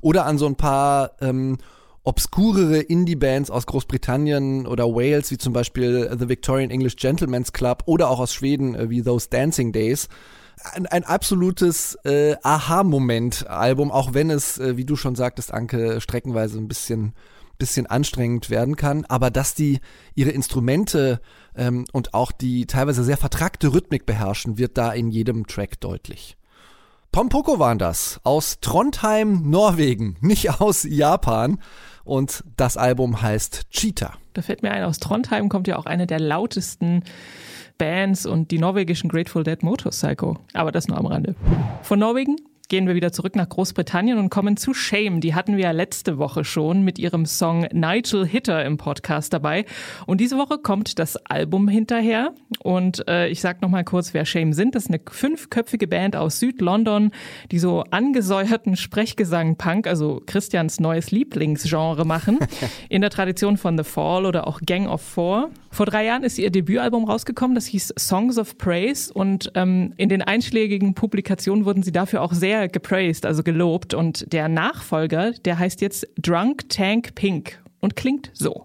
oder 0.00 0.26
an 0.26 0.38
so 0.38 0.46
ein 0.46 0.56
paar 0.56 1.12
ähm, 1.20 1.58
obskurere 2.02 2.80
Indie-Bands 2.80 3.50
aus 3.50 3.66
Großbritannien 3.66 4.66
oder 4.66 4.86
Wales, 4.86 5.30
wie 5.30 5.38
zum 5.38 5.52
Beispiel 5.52 6.14
The 6.18 6.28
Victorian 6.28 6.70
English 6.70 6.96
Gentleman's 6.96 7.52
Club 7.52 7.82
oder 7.86 8.08
auch 8.08 8.20
aus 8.20 8.32
Schweden 8.32 8.74
äh, 8.74 8.90
wie 8.90 9.02
Those 9.02 9.28
Dancing 9.28 9.72
Days. 9.72 10.08
Ein, 10.72 10.86
ein 10.86 11.04
absolutes 11.04 11.96
äh, 12.04 12.36
Aha-Moment-Album, 12.42 13.90
auch 13.90 14.14
wenn 14.14 14.30
es, 14.30 14.58
äh, 14.58 14.76
wie 14.76 14.84
du 14.84 14.96
schon 14.96 15.14
sagtest, 15.14 15.52
Anke, 15.52 16.00
streckenweise 16.00 16.58
ein 16.58 16.68
bisschen 16.68 17.14
bisschen 17.60 17.86
anstrengend 17.86 18.50
werden 18.50 18.74
kann, 18.74 19.04
aber 19.04 19.30
dass 19.30 19.54
die 19.54 19.78
ihre 20.16 20.30
Instrumente 20.30 21.20
ähm, 21.54 21.84
und 21.92 22.14
auch 22.14 22.32
die 22.32 22.66
teilweise 22.66 23.04
sehr 23.04 23.18
vertrackte 23.18 23.72
Rhythmik 23.72 24.06
beherrschen, 24.06 24.58
wird 24.58 24.76
da 24.76 24.92
in 24.92 25.10
jedem 25.10 25.46
Track 25.46 25.78
deutlich. 25.78 26.36
Pompoko 27.12 27.58
waren 27.58 27.78
das 27.78 28.20
aus 28.24 28.58
Trondheim, 28.60 29.48
Norwegen, 29.48 30.16
nicht 30.20 30.60
aus 30.60 30.84
Japan 30.84 31.60
und 32.04 32.44
das 32.56 32.76
Album 32.76 33.22
heißt 33.22 33.70
Cheetah. 33.70 34.14
Da 34.32 34.42
fällt 34.42 34.62
mir 34.62 34.70
ein, 34.70 34.84
aus 34.84 34.98
Trondheim 34.98 35.48
kommt 35.48 35.68
ja 35.68 35.76
auch 35.76 35.86
eine 35.86 36.06
der 36.06 36.20
lautesten 36.20 37.02
Bands 37.78 38.26
und 38.26 38.50
die 38.50 38.58
norwegischen 38.58 39.08
Grateful 39.08 39.42
Dead 39.42 39.62
Motorcycle. 39.62 40.34
Aber 40.52 40.70
das 40.70 40.86
nur 40.88 40.98
am 40.98 41.06
Rande. 41.06 41.34
Von 41.82 41.98
Norwegen 41.98 42.36
gehen 42.70 42.86
wir 42.86 42.94
wieder 42.94 43.12
zurück 43.12 43.34
nach 43.34 43.48
Großbritannien 43.48 44.16
und 44.16 44.30
kommen 44.30 44.56
zu 44.56 44.72
Shame. 44.72 45.20
Die 45.20 45.34
hatten 45.34 45.56
wir 45.56 45.64
ja 45.64 45.70
letzte 45.72 46.18
Woche 46.18 46.44
schon 46.44 46.82
mit 46.82 47.00
ihrem 47.00 47.26
Song 47.26 47.66
Nigel 47.72 48.24
Hitter 48.24 48.64
im 48.64 48.76
Podcast 48.76 49.32
dabei. 49.32 49.66
Und 50.06 50.20
diese 50.20 50.38
Woche 50.38 50.56
kommt 50.56 51.00
das 51.00 51.16
Album 51.26 51.66
hinterher. 51.66 52.32
Und 52.62 53.06
äh, 53.08 53.28
ich 53.28 53.40
sag 53.40 53.60
noch 53.60 53.68
mal 53.68 53.82
kurz, 53.82 54.14
wer 54.14 54.24
Shame 54.24 54.52
sind. 54.52 54.76
Das 54.76 54.84
ist 54.84 54.90
eine 54.90 55.00
fünfköpfige 55.10 55.88
Band 55.88 56.14
aus 56.14 56.38
Südlondon, 56.38 57.10
die 57.50 57.58
so 57.58 57.82
angesäuerten 57.90 58.76
Sprechgesang-Punk, 58.76 59.88
also 59.88 60.22
Christians 60.24 60.78
neues 60.78 61.10
Lieblingsgenre 61.10 62.04
machen, 62.06 62.38
in 62.88 63.00
der 63.00 63.10
Tradition 63.10 63.56
von 63.56 63.76
The 63.76 63.84
Fall 63.84 64.24
oder 64.24 64.46
auch 64.46 64.60
Gang 64.64 64.88
of 64.88 65.02
Four. 65.02 65.50
Vor 65.72 65.86
drei 65.86 66.04
Jahren 66.04 66.22
ist 66.22 66.38
ihr 66.38 66.50
Debütalbum 66.50 67.04
rausgekommen, 67.04 67.54
das 67.54 67.66
hieß 67.66 67.94
Songs 67.98 68.38
of 68.38 68.58
Praise 68.58 69.12
und 69.12 69.50
ähm, 69.56 69.92
in 69.96 70.08
den 70.08 70.22
einschlägigen 70.22 70.94
Publikationen 70.94 71.64
wurden 71.64 71.82
sie 71.82 71.92
dafür 71.92 72.22
auch 72.22 72.32
sehr 72.32 72.59
gepraised, 72.68 73.26
also 73.26 73.42
gelobt. 73.42 73.94
Und 73.94 74.32
der 74.32 74.48
Nachfolger, 74.48 75.32
der 75.44 75.58
heißt 75.58 75.80
jetzt 75.80 76.06
Drunk 76.16 76.68
Tank 76.68 77.14
Pink 77.14 77.60
und 77.80 77.96
klingt 77.96 78.30
so. 78.34 78.64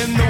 In 0.00 0.16
the 0.16 0.27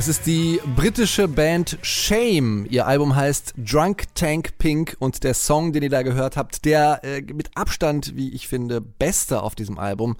Das 0.00 0.08
ist 0.08 0.26
die 0.26 0.58
britische 0.76 1.28
Band 1.28 1.76
Shame. 1.82 2.64
Ihr 2.70 2.86
Album 2.86 3.14
heißt 3.14 3.52
Drunk 3.58 4.04
Tank 4.14 4.56
Pink 4.56 4.96
und 4.98 5.22
der 5.24 5.34
Song, 5.34 5.74
den 5.74 5.82
ihr 5.82 5.90
da 5.90 6.00
gehört 6.00 6.38
habt, 6.38 6.64
der 6.64 7.04
äh, 7.04 7.20
mit 7.20 7.50
Abstand, 7.54 8.16
wie 8.16 8.32
ich 8.32 8.48
finde, 8.48 8.80
beste 8.80 9.42
auf 9.42 9.54
diesem 9.54 9.78
Album, 9.78 10.16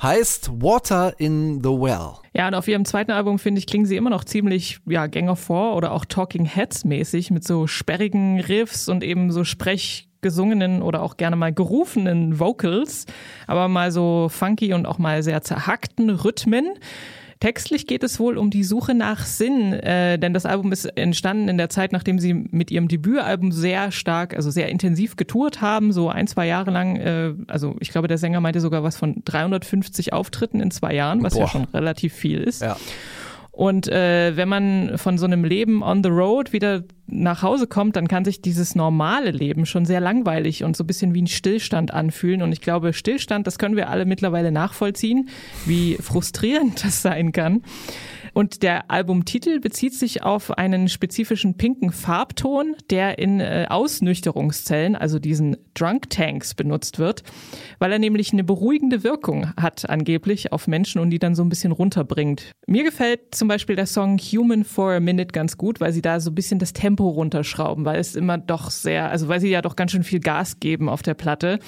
heißt 0.00 0.62
Water 0.62 1.12
in 1.20 1.62
the 1.62 1.68
Well. 1.68 2.22
Ja, 2.32 2.48
und 2.48 2.54
auf 2.54 2.66
ihrem 2.66 2.86
zweiten 2.86 3.10
Album, 3.10 3.38
finde 3.38 3.58
ich, 3.58 3.66
klingen 3.66 3.84
sie 3.84 3.96
immer 3.96 4.08
noch 4.08 4.24
ziemlich, 4.24 4.78
ja, 4.86 5.06
Gang 5.08 5.28
of 5.28 5.40
Four 5.40 5.76
oder 5.76 5.92
auch 5.92 6.06
Talking 6.06 6.46
Heads 6.46 6.86
mäßig 6.86 7.30
mit 7.30 7.44
so 7.44 7.66
sperrigen 7.66 8.40
Riffs 8.40 8.88
und 8.88 9.04
eben 9.04 9.30
so 9.30 9.44
sprechgesungenen 9.44 10.80
oder 10.80 11.02
auch 11.02 11.18
gerne 11.18 11.36
mal 11.36 11.52
gerufenen 11.52 12.40
Vocals, 12.40 13.04
aber 13.46 13.68
mal 13.68 13.92
so 13.92 14.30
funky 14.30 14.72
und 14.72 14.86
auch 14.86 14.96
mal 14.96 15.22
sehr 15.22 15.42
zerhackten 15.42 16.08
Rhythmen. 16.08 16.78
Textlich 17.42 17.88
geht 17.88 18.04
es 18.04 18.20
wohl 18.20 18.38
um 18.38 18.50
die 18.50 18.62
Suche 18.62 18.94
nach 18.94 19.26
Sinn, 19.26 19.72
äh, 19.72 20.16
denn 20.16 20.32
das 20.32 20.46
Album 20.46 20.70
ist 20.70 20.84
entstanden 20.96 21.48
in 21.48 21.58
der 21.58 21.68
Zeit, 21.68 21.90
nachdem 21.90 22.20
sie 22.20 22.34
mit 22.34 22.70
ihrem 22.70 22.86
Debütalbum 22.86 23.50
sehr 23.50 23.90
stark, 23.90 24.36
also 24.36 24.52
sehr 24.52 24.68
intensiv 24.68 25.16
getourt 25.16 25.60
haben, 25.60 25.92
so 25.92 26.08
ein, 26.08 26.28
zwei 26.28 26.46
Jahre 26.46 26.70
lang. 26.70 26.94
Äh, 26.94 27.34
also 27.48 27.74
ich 27.80 27.90
glaube, 27.90 28.06
der 28.06 28.18
Sänger 28.18 28.40
meinte 28.40 28.60
sogar 28.60 28.84
was 28.84 28.96
von 28.96 29.22
350 29.24 30.12
Auftritten 30.12 30.60
in 30.60 30.70
zwei 30.70 30.94
Jahren, 30.94 31.24
was 31.24 31.34
ja 31.34 31.40
Boah. 31.40 31.48
schon 31.48 31.64
relativ 31.74 32.12
viel 32.14 32.38
ist. 32.44 32.62
Ja. 32.62 32.76
Und 33.52 33.86
äh, 33.86 34.34
wenn 34.34 34.48
man 34.48 34.96
von 34.96 35.18
so 35.18 35.26
einem 35.26 35.44
Leben 35.44 35.82
on 35.82 36.02
the 36.02 36.08
road 36.08 36.54
wieder 36.54 36.84
nach 37.06 37.42
Hause 37.42 37.66
kommt, 37.66 37.96
dann 37.96 38.08
kann 38.08 38.24
sich 38.24 38.40
dieses 38.40 38.74
normale 38.74 39.30
Leben 39.30 39.66
schon 39.66 39.84
sehr 39.84 40.00
langweilig 40.00 40.64
und 40.64 40.74
so 40.74 40.84
ein 40.84 40.86
bisschen 40.86 41.12
wie 41.12 41.20
ein 41.20 41.26
Stillstand 41.26 41.92
anfühlen. 41.92 42.40
Und 42.40 42.52
ich 42.52 42.62
glaube, 42.62 42.94
Stillstand, 42.94 43.46
das 43.46 43.58
können 43.58 43.76
wir 43.76 43.90
alle 43.90 44.06
mittlerweile 44.06 44.52
nachvollziehen, 44.52 45.28
wie 45.66 45.96
frustrierend 45.96 46.82
das 46.84 47.02
sein 47.02 47.32
kann. 47.32 47.62
Und 48.34 48.62
der 48.62 48.90
Albumtitel 48.90 49.60
bezieht 49.60 49.94
sich 49.94 50.22
auf 50.22 50.56
einen 50.56 50.88
spezifischen 50.88 51.56
pinken 51.56 51.92
Farbton, 51.92 52.76
der 52.90 53.18
in 53.18 53.40
äh, 53.40 53.66
Ausnüchterungszellen, 53.68 54.96
also 54.96 55.18
diesen 55.18 55.56
Drunk 55.74 56.08
Tanks, 56.10 56.54
benutzt 56.54 56.98
wird, 56.98 57.22
weil 57.78 57.92
er 57.92 57.98
nämlich 57.98 58.32
eine 58.32 58.44
beruhigende 58.44 59.04
Wirkung 59.04 59.54
hat 59.56 59.88
angeblich 59.88 60.52
auf 60.52 60.66
Menschen 60.66 61.00
und 61.00 61.10
die 61.10 61.18
dann 61.18 61.34
so 61.34 61.42
ein 61.42 61.48
bisschen 61.48 61.72
runterbringt. 61.72 62.52
Mir 62.66 62.84
gefällt 62.84 63.34
zum 63.34 63.48
Beispiel 63.48 63.76
der 63.76 63.86
Song 63.86 64.18
Human 64.18 64.64
for 64.64 64.92
a 64.92 65.00
Minute 65.00 65.32
ganz 65.32 65.58
gut, 65.58 65.80
weil 65.80 65.92
sie 65.92 66.02
da 66.02 66.20
so 66.20 66.30
ein 66.30 66.34
bisschen 66.34 66.58
das 66.58 66.72
Tempo 66.72 67.08
runterschrauben, 67.08 67.84
weil 67.84 68.00
es 68.00 68.16
immer 68.16 68.38
doch 68.38 68.70
sehr, 68.70 69.10
also 69.10 69.28
weil 69.28 69.40
sie 69.40 69.50
ja 69.50 69.60
doch 69.60 69.76
ganz 69.76 69.92
schön 69.92 70.04
viel 70.04 70.20
Gas 70.20 70.58
geben 70.58 70.88
auf 70.88 71.02
der 71.02 71.14
Platte. 71.14 71.58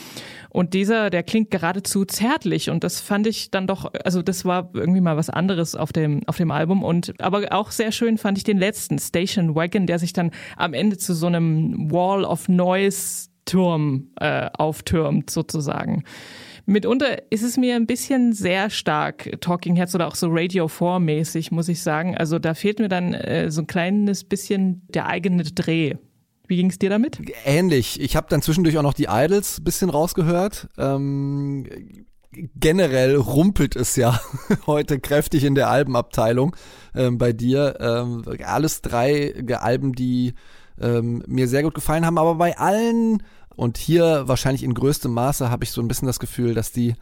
Und 0.48 0.72
dieser, 0.72 1.10
der 1.10 1.24
klingt 1.24 1.50
geradezu 1.50 2.04
zärtlich 2.04 2.70
und 2.70 2.84
das 2.84 3.00
fand 3.00 3.26
ich 3.26 3.50
dann 3.50 3.66
doch, 3.66 3.92
also 4.04 4.22
das 4.22 4.44
war 4.44 4.70
irgendwie 4.72 5.00
mal 5.00 5.16
was 5.16 5.28
anderes 5.28 5.74
auf 5.74 5.92
dem, 5.92 6.22
auf 6.26 6.36
dem 6.36 6.52
Album 6.54 6.82
und 6.82 7.20
aber 7.20 7.46
auch 7.50 7.70
sehr 7.70 7.92
schön 7.92 8.18
fand 8.18 8.38
ich 8.38 8.44
den 8.44 8.58
letzten, 8.58 8.98
Station 8.98 9.54
Wagon, 9.54 9.86
der 9.86 9.98
sich 9.98 10.12
dann 10.12 10.30
am 10.56 10.74
Ende 10.74 10.96
zu 10.96 11.14
so 11.14 11.26
einem 11.26 11.90
Wall 11.90 12.24
of 12.24 12.48
Noise 12.48 13.28
Turm 13.44 14.08
äh, 14.20 14.48
auftürmt 14.56 15.30
sozusagen. 15.30 16.04
Mitunter 16.66 17.30
ist 17.30 17.42
es 17.42 17.58
mir 17.58 17.76
ein 17.76 17.86
bisschen 17.86 18.32
sehr 18.32 18.70
stark 18.70 19.38
Talking 19.40 19.76
Heads 19.76 19.94
oder 19.94 20.06
auch 20.06 20.14
so 20.14 20.28
Radio 20.30 20.66
4 20.66 20.98
mäßig, 20.98 21.50
muss 21.50 21.68
ich 21.68 21.82
sagen. 21.82 22.16
Also 22.16 22.38
da 22.38 22.54
fehlt 22.54 22.78
mir 22.78 22.88
dann 22.88 23.12
äh, 23.12 23.50
so 23.50 23.62
ein 23.62 23.66
kleines 23.66 24.24
bisschen 24.24 24.82
der 24.88 25.06
eigene 25.06 25.42
Dreh. 25.42 25.96
Wie 26.46 26.56
ging 26.56 26.70
es 26.70 26.78
dir 26.78 26.90
damit? 26.90 27.20
Ähnlich. 27.44 28.00
Ich 28.00 28.16
habe 28.16 28.26
dann 28.30 28.42
zwischendurch 28.42 28.78
auch 28.78 28.82
noch 28.82 28.94
die 28.94 29.08
Idols 29.10 29.58
ein 29.58 29.64
bisschen 29.64 29.90
rausgehört. 29.90 30.68
Ähm, 30.78 31.66
generell 32.56 33.16
rumpelt 33.16 33.76
es 33.76 33.96
ja 33.96 34.20
heute 34.66 34.98
kräftig 35.00 35.44
in 35.44 35.54
der 35.54 35.70
Albenabteilung 35.70 36.56
ähm, 36.94 37.18
bei 37.18 37.32
dir. 37.32 37.76
Ähm, 37.80 38.24
alles 38.44 38.82
drei 38.82 39.34
Alben, 39.58 39.92
die 39.92 40.34
ähm, 40.80 41.22
mir 41.26 41.48
sehr 41.48 41.62
gut 41.62 41.74
gefallen 41.74 42.04
haben, 42.06 42.18
aber 42.18 42.34
bei 42.36 42.58
allen 42.58 43.22
und 43.56 43.78
hier 43.78 44.24
wahrscheinlich 44.26 44.64
in 44.64 44.74
größtem 44.74 45.12
Maße 45.12 45.50
habe 45.50 45.64
ich 45.64 45.70
so 45.70 45.80
ein 45.80 45.88
bisschen 45.88 46.06
das 46.06 46.18
Gefühl, 46.18 46.54
dass 46.54 46.72
die 46.72 46.94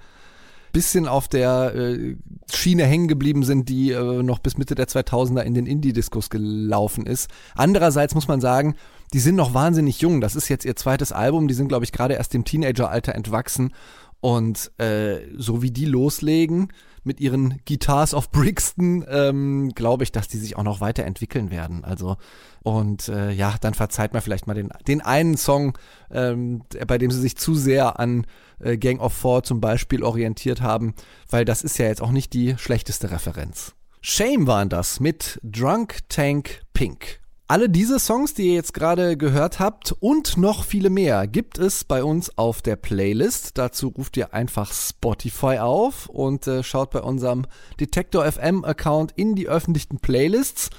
bisschen 0.73 1.07
auf 1.07 1.29
der 1.29 1.75
äh, 1.75 2.17
Schiene 2.53 2.85
hängen 2.85 3.07
geblieben 3.07 3.45
sind, 3.45 3.69
die 3.69 3.93
äh, 3.93 4.23
noch 4.23 4.39
bis 4.39 4.57
Mitte 4.57 4.75
der 4.75 4.89
2000er 4.89 5.43
in 5.43 5.55
den 5.55 5.67
Indie-Discos 5.67 6.31
gelaufen 6.31 7.07
ist. 7.07 7.31
Andererseits 7.55 8.15
muss 8.15 8.29
man 8.29 8.41
sagen, 8.41 8.75
die 9.13 9.21
sind 9.21 9.37
noch 9.37 9.53
wahnsinnig 9.53 10.01
jung. 10.01 10.21
Das 10.21 10.35
ist 10.35 10.49
jetzt 10.49 10.65
ihr 10.65 10.75
zweites 10.75 11.13
Album. 11.13 11.47
Die 11.47 11.55
sind, 11.55 11.69
glaube 11.69 11.85
ich, 11.85 11.93
gerade 11.93 12.15
erst 12.15 12.33
dem 12.33 12.45
Teenageralter 12.45 13.15
entwachsen. 13.15 13.75
Und 14.23 14.71
äh, 14.79 15.27
so 15.37 15.63
wie 15.63 15.73
die 15.73 15.85
loslegen 15.85 16.73
mit 17.03 17.19
ihren 17.19 17.61
Guitars 17.67 18.15
of 18.15 18.31
Brixton, 18.31 19.05
ähm, 19.09 19.73
glaube 19.75 20.05
ich, 20.05 20.13
dass 20.13 20.29
die 20.29 20.39
sich 20.39 20.57
auch 20.57 20.63
noch 20.63 20.81
weiterentwickeln 20.81 21.51
werden. 21.51 21.85
Also 21.85 22.17
und 22.63 23.09
äh, 23.09 23.33
ja, 23.33 23.57
dann 23.61 23.75
verzeiht 23.75 24.13
man 24.13 24.23
vielleicht 24.23 24.47
mal 24.47 24.55
den, 24.55 24.69
den 24.87 25.01
einen 25.01 25.37
Song, 25.37 25.77
ähm, 26.13 26.63
bei 26.87 26.99
dem 26.99 27.11
sie 27.11 27.21
sich 27.21 27.37
zu 27.37 27.57
sehr 27.57 27.99
an 27.99 28.25
äh, 28.61 28.77
Gang 28.77 29.01
of 29.01 29.13
Four 29.13 29.43
zum 29.43 29.61
Beispiel 29.61 30.05
orientiert 30.05 30.61
haben, 30.61 30.95
weil 31.29 31.45
das 31.45 31.63
ist 31.63 31.79
ja 31.79 31.87
jetzt 31.87 32.01
auch 32.01 32.13
nicht 32.13 32.33
die 32.33 32.57
schlechteste 32.59 33.11
Referenz. 33.11 33.75
Shame 34.01 34.47
waren 34.47 34.69
das 34.69 35.01
mit 35.01 35.41
Drunk 35.43 35.99
Tank 36.09 36.63
Pink. 36.73 37.22
Alle 37.53 37.69
diese 37.69 37.99
Songs, 37.99 38.33
die 38.33 38.45
ihr 38.49 38.55
jetzt 38.55 38.73
gerade 38.73 39.19
gehört 39.19 39.61
habt 39.61 39.95
und 40.01 40.39
noch 40.39 40.65
viele 40.65 40.89
mehr 40.89 41.27
gibt 41.27 41.59
es 41.59 41.85
bei 41.85 42.03
uns 42.03 42.39
auf 42.39 42.63
der 42.63 42.77
Playlist. 42.77 43.59
Dazu 43.59 43.89
ruft 43.89 44.17
ihr 44.17 44.33
einfach 44.33 44.73
Spotify 44.73 45.59
auf 45.59 46.07
und 46.07 46.47
äh, 46.47 46.63
schaut 46.63 46.93
bei 46.93 47.03
unserem 47.03 47.45
Detektor 47.79 48.25
FM 48.25 48.65
Account 48.65 49.13
in 49.17 49.35
die 49.35 49.51
öffentlichen 49.51 49.99
Playlists. 49.99 50.71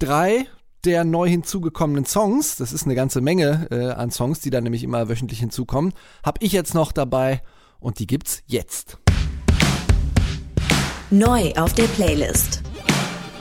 Drei 0.00 0.48
der 0.84 1.04
neu 1.04 1.28
hinzugekommenen 1.28 2.06
Songs, 2.06 2.56
das 2.56 2.72
ist 2.72 2.86
eine 2.86 2.96
ganze 2.96 3.20
Menge 3.20 3.68
äh, 3.70 3.92
an 3.92 4.10
Songs, 4.10 4.40
die 4.40 4.50
da 4.50 4.60
nämlich 4.60 4.82
immer 4.82 5.08
wöchentlich 5.08 5.38
hinzukommen, 5.38 5.92
habe 6.24 6.44
ich 6.44 6.50
jetzt 6.50 6.74
noch 6.74 6.90
dabei 6.90 7.40
und 7.78 8.00
die 8.00 8.08
gibt's 8.08 8.42
jetzt. 8.48 8.98
Neu 11.10 11.52
auf 11.52 11.72
der 11.74 11.84
Playlist. 11.84 12.64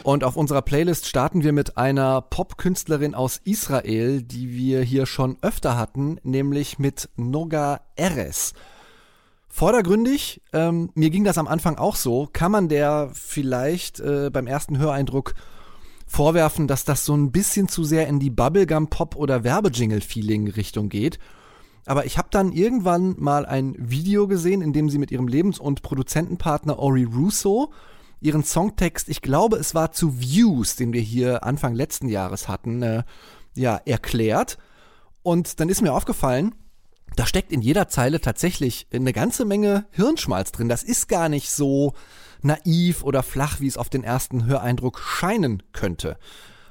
Und 0.10 0.24
auf 0.24 0.38
unserer 0.38 0.64
Playlist 0.64 1.06
starten 1.06 1.44
wir 1.44 1.54
mit 1.54 1.78
einer 1.78 2.22
Popkünstlerin 2.22 3.14
aus 3.14 3.40
Israel, 3.44 4.24
die 4.24 4.52
wir 4.58 4.82
hier 4.82 5.06
schon 5.06 5.38
öfter 5.44 5.78
hatten, 5.78 6.20
nämlich 6.24 6.80
mit 6.80 7.10
Noga 7.16 7.82
Eres. 7.96 8.56
Vordergründig, 9.50 10.42
ähm, 10.52 10.90
mir 10.96 11.12
ging 11.12 11.26
das 11.26 11.38
am 11.38 11.48
Anfang 11.48 11.78
auch 11.78 11.96
so, 11.96 12.28
kann 12.34 12.52
man 12.52 12.70
der 12.70 13.12
vielleicht 13.14 14.00
äh, 14.00 14.32
beim 14.34 14.48
ersten 14.48 14.80
Höreindruck 14.80 15.36
vorwerfen, 16.08 16.68
dass 16.68 16.86
das 16.86 17.06
so 17.06 17.16
ein 17.16 17.32
bisschen 17.32 17.68
zu 17.68 17.84
sehr 17.84 18.08
in 18.08 18.20
die 18.20 18.32
Bubblegum-Pop- 18.32 19.16
oder 19.16 19.44
Werbejingle-Feeling-Richtung 19.44 20.90
geht. 20.90 21.20
Aber 21.86 22.08
ich 22.08 22.18
habe 22.18 22.30
dann 22.32 22.52
irgendwann 22.52 23.14
mal 23.20 23.46
ein 23.46 23.76
Video 23.78 24.28
gesehen, 24.28 24.64
in 24.64 24.74
dem 24.74 24.90
sie 24.90 24.98
mit 24.98 25.12
ihrem 25.12 25.28
Lebens- 25.28 25.60
und 25.60 25.84
Produzentenpartner 25.84 26.80
Ori 26.80 27.04
Russo 27.04 27.72
ihren 28.22 28.44
Songtext, 28.44 29.10
ich 29.10 29.22
glaube, 29.22 29.58
es 29.58 29.76
war 29.76 29.92
zu 29.92 30.20
Views, 30.20 30.76
den 30.76 30.94
wir 30.94 31.02
hier 31.02 31.44
Anfang 31.44 31.74
letzten 31.74 32.10
Jahres 32.10 32.48
hatten, 32.48 32.82
äh, 32.82 33.04
ja, 33.56 33.80
erklärt. 33.86 34.58
Und 35.24 35.60
dann 35.60 35.70
ist 35.70 35.82
mir 35.82 35.94
aufgefallen, 35.94 36.56
da 37.16 37.26
steckt 37.26 37.52
in 37.52 37.62
jeder 37.62 37.88
Zeile 37.88 38.22
tatsächlich 38.22 38.88
eine 38.94 39.14
ganze 39.14 39.46
Menge 39.46 39.86
Hirnschmalz 39.92 40.52
drin. 40.52 40.70
Das 40.70 40.84
ist 40.84 41.08
gar 41.08 41.30
nicht 41.30 41.50
so 41.50 41.94
naiv 42.42 43.04
oder 43.04 43.24
flach, 43.24 43.60
wie 43.60 43.68
es 43.68 43.78
auf 43.78 43.90
den 43.90 44.04
ersten 44.04 44.46
Höreindruck 44.46 45.00
scheinen 45.00 45.64
könnte. 45.74 46.18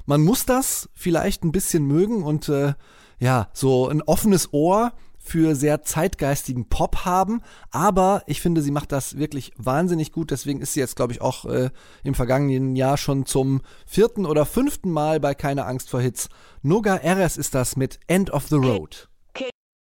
Man 0.07 0.23
muss 0.23 0.47
das 0.47 0.89
vielleicht 0.95 1.45
ein 1.45 1.53
bisschen 1.53 1.85
mögen 1.85 2.23
und 2.23 2.49
äh, 2.49 2.75
ja, 3.19 3.49
so 3.53 3.89
ein 3.89 4.01
offenes 4.03 4.53
Ohr 4.53 4.93
für 5.29 5.55
sehr 5.55 5.83
zeitgeistigen 5.83 6.69
Pop 6.69 7.05
haben, 7.05 7.43
aber 7.71 8.23
ich 8.27 8.41
finde, 8.41 8.62
sie 8.62 8.71
macht 8.71 8.93
das 8.93 9.19
wirklich 9.19 9.53
wahnsinnig 9.57 10.11
gut. 10.11 10.31
Deswegen 10.31 10.61
ist 10.61 10.73
sie 10.73 10.81
jetzt, 10.81 10.97
glaube 10.97 11.12
ich, 11.12 11.21
auch 11.21 11.45
äh, 11.45 11.71
im 12.03 12.14
vergangenen 12.14 12.77
Jahr 12.77 12.97
schon 12.97 13.27
zum 13.27 13.61
vierten 13.87 14.25
oder 14.25 14.47
fünften 14.47 14.91
Mal 14.91 15.21
bei 15.21 15.35
Keine 15.35 15.67
Angst 15.67 15.91
vor 15.91 16.01
Hits. 16.01 16.29
Noga 16.62 16.97
Eres 16.97 17.37
ist 17.37 17.55
das 17.55 17.77
mit 17.77 18.01
End 18.07 18.31
of 18.31 18.49
the 18.49 18.57
Road. 18.57 19.08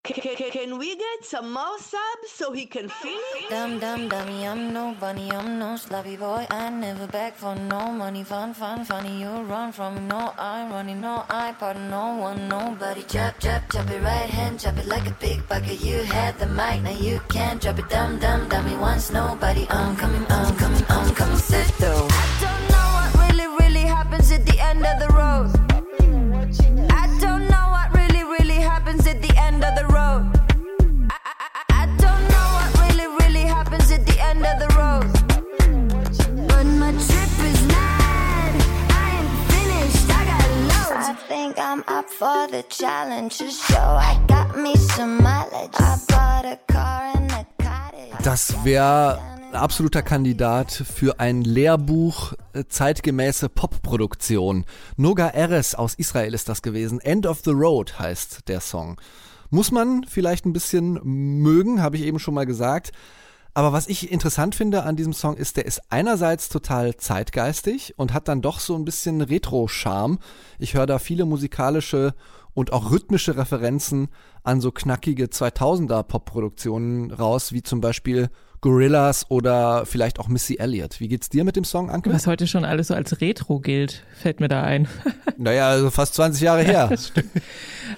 Can, 0.05 0.35
can, 0.35 0.51
can 0.51 0.77
we 0.77 0.95
get 0.95 1.25
some 1.25 1.51
more 1.51 1.79
subs 1.79 2.29
so 2.29 2.51
he 2.51 2.67
can 2.67 2.87
feel 2.89 3.19
it? 3.37 3.49
Dum 3.49 3.79
dum 3.79 4.07
dummy, 4.07 4.47
I'm 4.47 4.71
no 4.71 4.95
bunny, 4.99 5.31
I'm 5.31 5.57
no 5.57 5.77
sloppy 5.77 6.15
boy. 6.15 6.45
I 6.51 6.69
never 6.69 7.07
beg 7.07 7.33
for 7.33 7.55
no 7.55 7.91
money. 7.91 8.23
Fun, 8.23 8.53
fun, 8.53 8.85
funny. 8.85 9.19
You 9.19 9.29
run 9.29 9.71
from 9.71 9.95
me, 9.95 10.01
no 10.01 10.31
I 10.37 10.69
running, 10.69 11.01
no 11.01 11.25
I 11.27 11.53
pardon 11.53 11.89
no 11.89 12.17
one, 12.17 12.47
nobody. 12.47 13.01
Chop, 13.01 13.39
chop, 13.39 13.63
chop 13.71 13.89
it 13.89 13.99
right 14.03 14.29
hand, 14.29 14.59
chop 14.59 14.77
it 14.77 14.85
like 14.85 15.07
a 15.07 15.15
big 15.19 15.47
bucket. 15.47 15.81
You 15.81 16.03
had 16.03 16.37
the 16.37 16.45
mic, 16.45 16.83
now 16.83 16.91
you 16.91 17.19
can't 17.29 17.59
drop 17.59 17.79
it. 17.79 17.89
Dum 17.89 18.19
dum 18.19 18.47
dummy, 18.47 18.77
once 18.77 19.11
nobody. 19.11 19.65
I'm 19.71 19.95
coming, 19.95 20.23
I'm 20.29 20.55
coming, 20.55 20.85
I'm 20.87 21.15
coming. 21.15 21.37
Sit 21.37 21.67
though. 21.79 22.07
I 22.11 22.25
don't 22.41 22.63
know 22.69 22.87
what 22.95 23.27
really, 23.27 23.47
really 23.57 23.87
happens 23.87 24.31
at 24.31 24.45
the 24.45 24.59
end 24.59 24.85
of 24.85 24.99
the 24.99 25.07
road. 25.15 25.65
Think 41.27 41.57
I'm 41.57 41.83
up 41.87 42.09
for 42.09 42.47
the 42.51 42.63
challenge 42.69 43.37
show 43.37 43.77
I 43.77 44.19
got 44.27 44.57
me 44.57 44.75
some 44.75 45.17
mileage. 45.21 45.73
I 45.79 45.97
bought 46.07 46.45
a 46.45 46.57
car 46.71 47.11
and 47.15 47.31
a 47.31 47.45
cottage. 47.61 48.23
Das 48.23 48.53
wäre 48.63 49.19
absoluter 49.53 50.01
Kandidat 50.01 50.71
für 50.71 51.19
ein 51.19 51.43
Lehrbuch 51.43 52.33
äh, 52.53 52.65
zeitgemäße 52.67 53.49
Popproduktion. 53.49 54.65
Noga 54.97 55.29
Eres 55.29 55.75
aus 55.75 55.95
Israel 55.95 56.33
ist 56.33 56.49
das 56.49 56.61
gewesen. 56.61 56.99
End 56.99 57.25
of 57.25 57.41
the 57.43 57.51
Road 57.51 57.97
heißt 57.97 58.47
der 58.47 58.59
Song. 58.59 58.99
Muss 59.49 59.71
man 59.71 60.03
vielleicht 60.07 60.45
ein 60.45 60.53
bisschen 60.53 60.99
mögen, 61.03 61.81
habe 61.81 61.97
ich 61.97 62.03
eben 62.03 62.19
schon 62.19 62.33
mal 62.33 62.45
gesagt. 62.45 62.91
Aber 63.57 63.71
was 63.71 63.87
ich 63.87 64.11
interessant 64.11 64.53
finde 64.53 64.83
an 64.83 64.97
diesem 64.97 65.13
Song 65.13 65.37
ist, 65.37 65.55
der 65.55 65.65
ist 65.65 65.81
einerseits 65.89 66.49
total 66.49 66.97
zeitgeistig 66.97 67.93
und 67.97 68.13
hat 68.13 68.27
dann 68.27 68.41
doch 68.41 68.59
so 68.59 68.75
ein 68.75 68.83
bisschen 68.83 69.21
Retro-Charme. 69.21 70.19
Ich 70.59 70.73
höre 70.73 70.85
da 70.85 70.99
viele 70.99 71.23
musikalische 71.23 72.15
und 72.53 72.73
auch 72.73 72.91
rhythmische 72.91 73.37
Referenzen 73.37 74.09
an 74.43 74.59
so 74.59 74.73
knackige 74.73 75.27
2000er 75.27 76.03
Popproduktionen 76.03 77.11
raus, 77.11 77.53
wie 77.53 77.63
zum 77.63 77.79
Beispiel 77.79 78.29
Gorillas 78.61 79.29
oder 79.29 79.85
vielleicht 79.85 80.19
auch 80.19 80.27
Missy 80.27 80.57
Elliott. 80.57 80.99
Wie 80.99 81.07
geht's 81.07 81.29
dir 81.29 81.43
mit 81.43 81.55
dem 81.55 81.63
Song, 81.63 81.89
Anke? 81.89 82.11
Was 82.11 82.27
heute 82.27 82.47
schon 82.47 82.65
alles 82.65 82.87
so 82.87 82.93
als 82.93 83.21
Retro 83.21 83.59
gilt, 83.59 84.03
fällt 84.15 84.39
mir 84.39 84.47
da 84.47 84.63
ein. 84.63 84.87
naja, 85.37 85.69
also 85.69 85.91
fast 85.91 86.15
20 86.15 86.41
Jahre 86.41 86.63
her. 86.63 86.89
stimmt. 86.97 87.31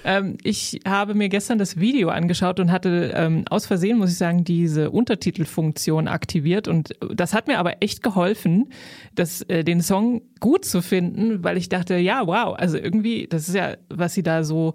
Ähm, 0.04 0.38
ich 0.42 0.80
habe 0.86 1.14
mir 1.14 1.28
gestern 1.28 1.58
das 1.58 1.78
Video 1.78 2.08
angeschaut 2.10 2.60
und 2.60 2.70
hatte 2.70 3.12
ähm, 3.14 3.44
aus 3.50 3.66
Versehen, 3.66 3.98
muss 3.98 4.10
ich 4.10 4.18
sagen, 4.18 4.44
diese 4.44 4.90
Untertitelfunktion 4.90 6.08
aktiviert. 6.08 6.68
Und 6.68 6.94
das 7.12 7.34
hat 7.34 7.46
mir 7.46 7.58
aber 7.58 7.82
echt 7.82 8.02
geholfen, 8.02 8.70
das, 9.14 9.42
äh, 9.42 9.64
den 9.64 9.80
Song 9.80 10.22
gut 10.40 10.64
zu 10.64 10.82
finden, 10.82 11.42
weil 11.42 11.56
ich 11.56 11.68
dachte, 11.68 11.96
ja, 11.96 12.26
wow, 12.26 12.54
also 12.56 12.76
irgendwie, 12.76 13.26
das 13.26 13.48
ist 13.48 13.54
ja, 13.54 13.76
was 13.88 14.14
sie 14.14 14.22
da 14.22 14.44
so 14.44 14.74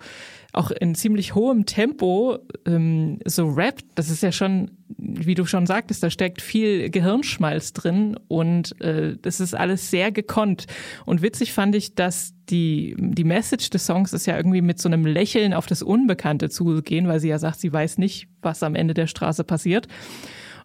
auch 0.53 0.69
in 0.69 0.93
ziemlich 0.93 1.33
hohem 1.33 1.65
Tempo 1.65 2.37
ähm, 2.65 3.19
so 3.25 3.49
rappt, 3.49 3.85
das 3.95 4.09
ist 4.09 4.21
ja 4.21 4.31
schon, 4.31 4.71
wie 5.05 5.35
du 5.35 5.45
schon 5.45 5.65
sagtest, 5.65 6.01
da 6.03 6.09
steckt 6.09 6.41
viel 6.41 6.89
Gehirnschmalz 6.89 7.73
drin 7.73 8.17
und 8.27 8.79
äh, 8.81 9.17
das 9.21 9.39
ist 9.39 9.53
alles 9.53 9.89
sehr 9.89 10.11
gekonnt. 10.11 10.65
Und 11.05 11.21
witzig 11.21 11.53
fand 11.53 11.75
ich, 11.75 11.95
dass 11.95 12.33
die, 12.49 12.95
die 12.97 13.23
Message 13.23 13.69
des 13.69 13.85
Songs 13.85 14.13
ist 14.13 14.25
ja 14.25 14.37
irgendwie 14.37 14.61
mit 14.61 14.79
so 14.79 14.89
einem 14.89 15.05
Lächeln 15.05 15.53
auf 15.53 15.65
das 15.65 15.81
Unbekannte 15.81 16.49
zugehen, 16.49 17.07
weil 17.07 17.19
sie 17.19 17.29
ja 17.29 17.39
sagt, 17.39 17.59
sie 17.59 17.71
weiß 17.71 17.97
nicht, 17.97 18.27
was 18.41 18.63
am 18.63 18.75
Ende 18.75 18.93
der 18.93 19.07
Straße 19.07 19.43
passiert. 19.43 19.87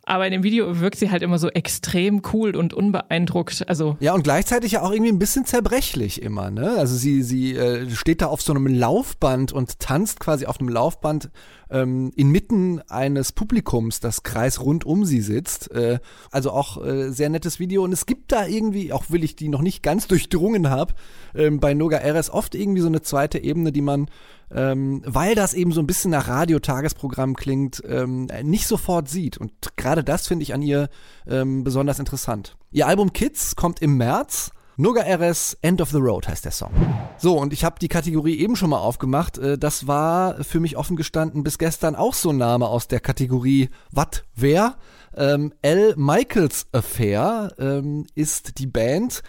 Aber 0.08 0.24
in 0.24 0.32
dem 0.32 0.42
Video 0.42 0.80
wirkt 0.80 0.98
sie 0.98 1.10
halt 1.10 1.22
immer 1.22 1.38
so 1.38 1.50
extrem 1.50 2.22
cool 2.32 2.56
und 2.56 2.72
unbeeindruckt. 2.72 3.68
Also 3.68 3.98
ja, 4.00 4.14
und 4.14 4.22
gleichzeitig 4.22 4.72
ja 4.72 4.80
auch 4.80 4.90
irgendwie 4.90 5.12
ein 5.12 5.18
bisschen 5.18 5.44
zerbrechlich 5.44 6.22
immer, 6.22 6.50
ne? 6.50 6.76
Also 6.78 6.96
sie, 6.96 7.22
sie 7.22 7.54
äh, 7.54 7.90
steht 7.90 8.22
da 8.22 8.28
auf 8.28 8.40
so 8.40 8.54
einem 8.54 8.66
Laufband 8.66 9.52
und 9.52 9.80
tanzt 9.80 10.18
quasi 10.18 10.46
auf 10.46 10.60
einem 10.60 10.70
Laufband 10.70 11.28
ähm, 11.70 12.10
inmitten 12.16 12.80
eines 12.88 13.32
Publikums, 13.32 14.00
das 14.00 14.22
Kreis 14.22 14.62
rund 14.62 14.86
um 14.86 15.04
sie 15.04 15.20
sitzt. 15.20 15.70
Äh, 15.72 15.98
also 16.30 16.52
auch 16.52 16.82
äh, 16.82 17.10
sehr 17.10 17.28
nettes 17.28 17.58
Video. 17.58 17.84
Und 17.84 17.92
es 17.92 18.06
gibt 18.06 18.32
da 18.32 18.46
irgendwie, 18.46 18.94
auch 18.94 19.10
will 19.10 19.22
ich 19.22 19.36
die 19.36 19.50
noch 19.50 19.60
nicht 19.60 19.82
ganz 19.82 20.06
durchdrungen 20.08 20.70
habe, 20.70 20.94
ähm, 21.34 21.60
bei 21.60 21.74
Noga 21.74 21.98
RS 21.98 22.30
oft 22.30 22.54
irgendwie 22.54 22.80
so 22.80 22.86
eine 22.86 23.02
zweite 23.02 23.38
Ebene, 23.38 23.72
die 23.72 23.82
man 23.82 24.08
ähm, 24.54 25.02
weil 25.04 25.34
das 25.34 25.54
eben 25.54 25.72
so 25.72 25.80
ein 25.80 25.86
bisschen 25.86 26.10
nach 26.10 26.28
Radiotagesprogramm 26.28 27.34
klingt, 27.34 27.82
ähm, 27.86 28.28
nicht 28.42 28.66
sofort 28.66 29.08
sieht. 29.08 29.38
Und 29.38 29.52
gerade 29.76 30.04
das 30.04 30.26
finde 30.26 30.42
ich 30.42 30.54
an 30.54 30.62
ihr 30.62 30.88
ähm, 31.26 31.64
besonders 31.64 31.98
interessant. 31.98 32.56
Ihr 32.70 32.86
Album 32.86 33.12
Kids 33.12 33.56
kommt 33.56 33.80
im 33.80 33.96
März. 33.96 34.50
Noga 34.80 35.02
RS 35.02 35.58
End 35.60 35.80
of 35.80 35.90
the 35.90 35.98
Road 35.98 36.28
heißt 36.28 36.44
der 36.44 36.52
Song. 36.52 36.70
So, 37.16 37.36
und 37.36 37.52
ich 37.52 37.64
habe 37.64 37.80
die 37.80 37.88
Kategorie 37.88 38.38
eben 38.38 38.54
schon 38.54 38.70
mal 38.70 38.78
aufgemacht. 38.78 39.36
Äh, 39.36 39.58
das 39.58 39.88
war 39.88 40.44
für 40.44 40.60
mich 40.60 40.76
offen 40.76 40.96
gestanden 40.96 41.42
bis 41.42 41.58
gestern 41.58 41.96
auch 41.96 42.14
so 42.14 42.30
ein 42.30 42.36
Name 42.36 42.68
aus 42.68 42.86
der 42.86 43.00
Kategorie 43.00 43.70
Wat, 43.90 44.24
wer? 44.36 44.76
Ähm, 45.16 45.52
L. 45.62 45.94
Michaels 45.96 46.68
Affair 46.70 47.52
ähm, 47.58 48.06
ist 48.14 48.60
die 48.60 48.68
Band, 48.68 49.24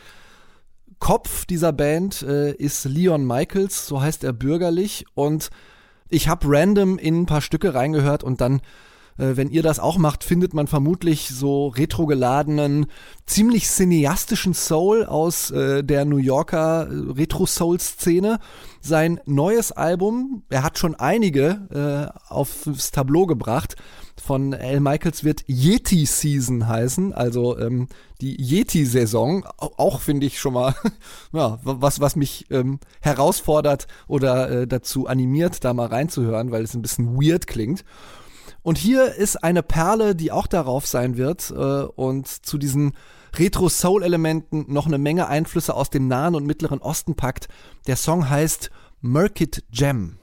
Kopf 0.99 1.45
dieser 1.45 1.71
Band 1.71 2.21
äh, 2.21 2.51
ist 2.53 2.85
Leon 2.85 3.25
Michaels, 3.25 3.87
so 3.87 4.01
heißt 4.01 4.23
er 4.23 4.33
bürgerlich. 4.33 5.05
Und 5.15 5.49
ich 6.09 6.27
habe 6.27 6.47
random 6.49 6.97
in 6.97 7.21
ein 7.21 7.25
paar 7.25 7.41
Stücke 7.41 7.73
reingehört 7.73 8.23
und 8.23 8.41
dann, 8.41 8.61
äh, 9.19 9.37
wenn 9.37 9.49
ihr 9.49 9.61
das 9.61 9.79
auch 9.79 9.97
macht, 9.97 10.23
findet 10.23 10.53
man 10.53 10.67
vermutlich 10.67 11.29
so 11.29 11.67
retrogeladenen, 11.67 12.87
ziemlich 13.25 13.67
cineastischen 13.67 14.53
Soul 14.53 15.05
aus 15.05 15.51
äh, 15.51 15.83
der 15.83 16.05
New 16.05 16.17
Yorker 16.17 16.87
äh, 16.87 17.11
Retro-Soul-Szene. 17.11 18.39
Sein 18.81 19.19
neues 19.25 19.71
Album, 19.71 20.43
er 20.49 20.63
hat 20.63 20.79
schon 20.79 20.95
einige 20.95 22.11
äh, 22.29 22.33
aufs 22.33 22.91
Tableau 22.91 23.25
gebracht 23.25 23.75
von 24.19 24.53
Al 24.53 24.79
Michaels 24.79 25.23
wird 25.23 25.43
Yeti 25.47 26.05
Season 26.05 26.67
heißen, 26.67 27.13
also 27.13 27.57
ähm, 27.57 27.87
die 28.21 28.35
Yeti-Saison. 28.39 29.45
Auch 29.57 30.01
finde 30.01 30.25
ich 30.25 30.39
schon 30.39 30.53
mal 30.53 30.75
ja, 31.31 31.59
was, 31.63 31.99
was 31.99 32.15
mich 32.15 32.45
ähm, 32.51 32.79
herausfordert 33.01 33.87
oder 34.07 34.49
äh, 34.49 34.67
dazu 34.67 35.07
animiert, 35.07 35.63
da 35.63 35.73
mal 35.73 35.87
reinzuhören, 35.87 36.51
weil 36.51 36.63
es 36.63 36.73
ein 36.73 36.81
bisschen 36.81 37.15
weird 37.15 37.47
klingt. 37.47 37.83
Und 38.69 38.77
hier 38.77 39.15
ist 39.15 39.43
eine 39.43 39.63
Perle, 39.63 40.15
die 40.15 40.31
auch 40.31 40.45
darauf 40.45 40.85
sein 40.85 41.17
wird 41.17 41.49
äh, 41.49 41.55
und 41.55 42.27
zu 42.27 42.59
diesen 42.59 42.93
Retro-Soul-Elementen 43.35 44.71
noch 44.71 44.85
eine 44.85 44.99
Menge 44.99 45.27
Einflüsse 45.27 45.73
aus 45.73 45.89
dem 45.89 46.07
Nahen 46.07 46.35
und 46.35 46.45
Mittleren 46.45 46.77
Osten 46.77 47.15
packt. 47.15 47.47
Der 47.87 47.95
Song 47.95 48.29
heißt 48.29 48.69
Merkit 49.01 49.63
Gem. 49.71 50.19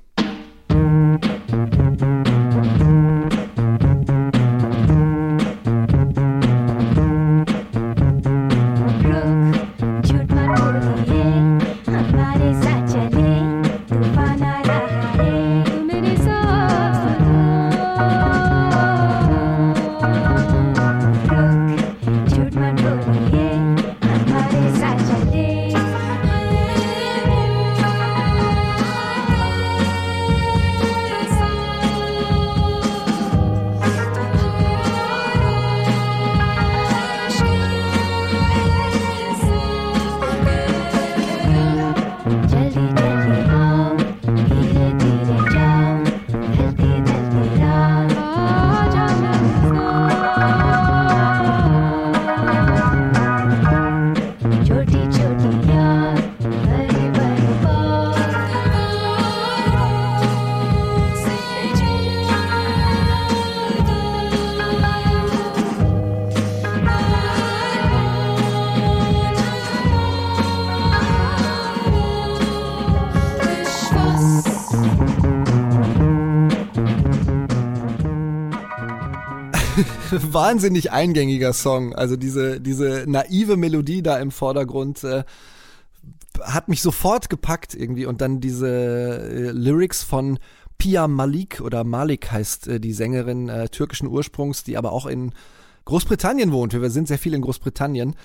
wahnsinnig 80.11 80.93
eingängiger 80.93 81.53
Song. 81.53 81.95
Also 81.95 82.17
diese, 82.17 82.61
diese 82.61 83.05
naive 83.07 83.57
Melodie 83.57 84.03
da 84.03 84.19
im 84.19 84.31
Vordergrund 84.31 85.05
äh, 85.05 85.25
hat 86.41 86.69
mich 86.69 86.83
sofort 86.83 87.31
gepackt 87.31 87.75
irgendwie. 87.75 88.07
Und 88.07 88.21
dann 88.21 88.41
diese 88.41 88.69
äh, 88.69 89.51
Lyrics 89.51 90.03
von 90.03 90.39
Pia 90.79 91.09
Malik 91.09 91.61
oder 91.61 91.85
Malik 91.85 92.31
heißt 92.31 92.69
äh, 92.69 92.81
die 92.81 92.93
Sängerin 92.93 93.49
äh, 93.49 93.69
türkischen 93.69 94.09
Ursprungs, 94.09 94.65
die 94.65 94.77
aber 94.77 94.93
auch 94.93 95.07
in 95.07 95.33
Großbritannien 95.85 96.53
wohnt. 96.53 96.73
Wir 96.73 96.91
sind 96.91 97.09
sehr 97.09 97.19
viel 97.19 97.35
in 97.35 97.43
Großbritannien 97.43 98.17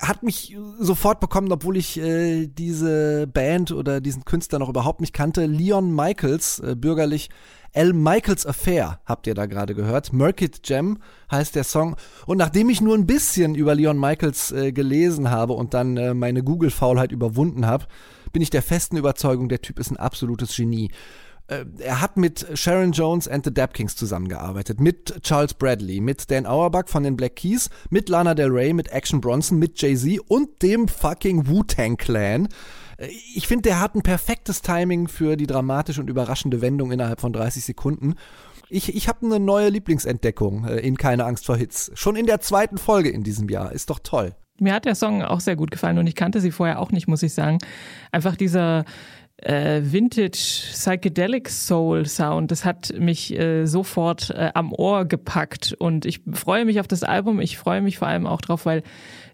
hat 0.00 0.22
mich 0.22 0.56
sofort 0.78 1.20
bekommen, 1.20 1.50
obwohl 1.52 1.76
ich 1.76 1.98
äh, 1.98 2.46
diese 2.46 3.26
Band 3.26 3.72
oder 3.72 4.00
diesen 4.00 4.24
Künstler 4.24 4.58
noch 4.58 4.68
überhaupt 4.68 5.00
nicht 5.00 5.12
kannte. 5.12 5.46
Leon 5.46 5.94
Michaels, 5.94 6.60
äh, 6.60 6.74
bürgerlich 6.76 7.30
L. 7.76 7.92
Michaels 7.92 8.46
Affair 8.46 9.00
habt 9.04 9.26
ihr 9.26 9.34
da 9.34 9.44
gerade 9.44 9.74
gehört. 9.74 10.10
Merkit 10.14 10.62
Gem 10.62 10.96
heißt 11.30 11.54
der 11.54 11.62
Song. 11.62 11.96
Und 12.24 12.38
nachdem 12.38 12.70
ich 12.70 12.80
nur 12.80 12.94
ein 12.94 13.04
bisschen 13.06 13.54
über 13.54 13.74
Leon 13.74 14.00
Michaels 14.00 14.50
äh, 14.50 14.72
gelesen 14.72 15.30
habe 15.30 15.52
und 15.52 15.74
dann 15.74 15.98
äh, 15.98 16.14
meine 16.14 16.42
Google-Faulheit 16.42 17.12
überwunden 17.12 17.66
habe, 17.66 17.84
bin 18.32 18.40
ich 18.40 18.48
der 18.48 18.62
festen 18.62 18.96
Überzeugung, 18.96 19.50
der 19.50 19.60
Typ 19.60 19.78
ist 19.78 19.90
ein 19.90 19.98
absolutes 19.98 20.56
Genie. 20.56 20.90
Äh, 21.48 21.66
er 21.80 22.00
hat 22.00 22.16
mit 22.16 22.46
Sharon 22.54 22.92
Jones 22.92 23.28
and 23.28 23.44
the 23.44 23.52
Dap 23.52 23.74
Kings 23.74 23.94
zusammengearbeitet, 23.94 24.80
mit 24.80 25.22
Charles 25.22 25.52
Bradley, 25.52 26.00
mit 26.00 26.30
Dan 26.30 26.46
Auerbach 26.46 26.84
von 26.86 27.02
den 27.02 27.14
Black 27.14 27.36
Keys, 27.36 27.68
mit 27.90 28.08
Lana 28.08 28.34
Del 28.34 28.48
Rey, 28.48 28.72
mit 28.72 28.88
Action 28.88 29.20
Bronson, 29.20 29.58
mit 29.58 29.78
Jay-Z 29.82 30.18
und 30.28 30.62
dem 30.62 30.88
fucking 30.88 31.46
Wu-Tang 31.46 31.98
Clan. 31.98 32.48
Ich 32.98 33.46
finde, 33.46 33.62
der 33.62 33.80
hat 33.80 33.94
ein 33.94 34.02
perfektes 34.02 34.62
Timing 34.62 35.08
für 35.08 35.36
die 35.36 35.46
dramatische 35.46 36.00
und 36.00 36.08
überraschende 36.08 36.60
Wendung 36.60 36.92
innerhalb 36.92 37.20
von 37.20 37.32
30 37.32 37.64
Sekunden. 37.64 38.14
Ich, 38.68 38.94
ich 38.94 39.08
habe 39.08 39.26
eine 39.26 39.38
neue 39.38 39.68
Lieblingsentdeckung 39.68 40.64
äh, 40.66 40.76
in 40.78 40.96
Keine 40.96 41.24
Angst 41.24 41.46
vor 41.46 41.56
Hits. 41.56 41.92
Schon 41.94 42.16
in 42.16 42.26
der 42.26 42.40
zweiten 42.40 42.78
Folge 42.78 43.10
in 43.10 43.22
diesem 43.22 43.48
Jahr. 43.48 43.72
Ist 43.72 43.90
doch 43.90 43.98
toll. 43.98 44.34
Mir 44.58 44.72
hat 44.72 44.86
der 44.86 44.94
Song 44.94 45.22
auch 45.22 45.40
sehr 45.40 45.56
gut 45.56 45.70
gefallen 45.70 45.98
und 45.98 46.06
ich 46.06 46.14
kannte 46.14 46.40
sie 46.40 46.50
vorher 46.50 46.80
auch 46.80 46.90
nicht, 46.90 47.08
muss 47.08 47.22
ich 47.22 47.34
sagen. 47.34 47.58
Einfach 48.10 48.36
dieser 48.36 48.86
äh, 49.36 49.82
Vintage 49.84 50.70
Psychedelic 50.72 51.50
Soul 51.50 52.06
Sound, 52.06 52.50
das 52.50 52.64
hat 52.64 52.94
mich 52.98 53.38
äh, 53.38 53.66
sofort 53.66 54.30
äh, 54.30 54.50
am 54.54 54.72
Ohr 54.72 55.04
gepackt 55.04 55.74
und 55.78 56.06
ich 56.06 56.22
freue 56.32 56.64
mich 56.64 56.80
auf 56.80 56.88
das 56.88 57.02
Album. 57.02 57.40
Ich 57.40 57.58
freue 57.58 57.82
mich 57.82 57.98
vor 57.98 58.08
allem 58.08 58.26
auch 58.26 58.40
drauf, 58.40 58.64
weil 58.64 58.82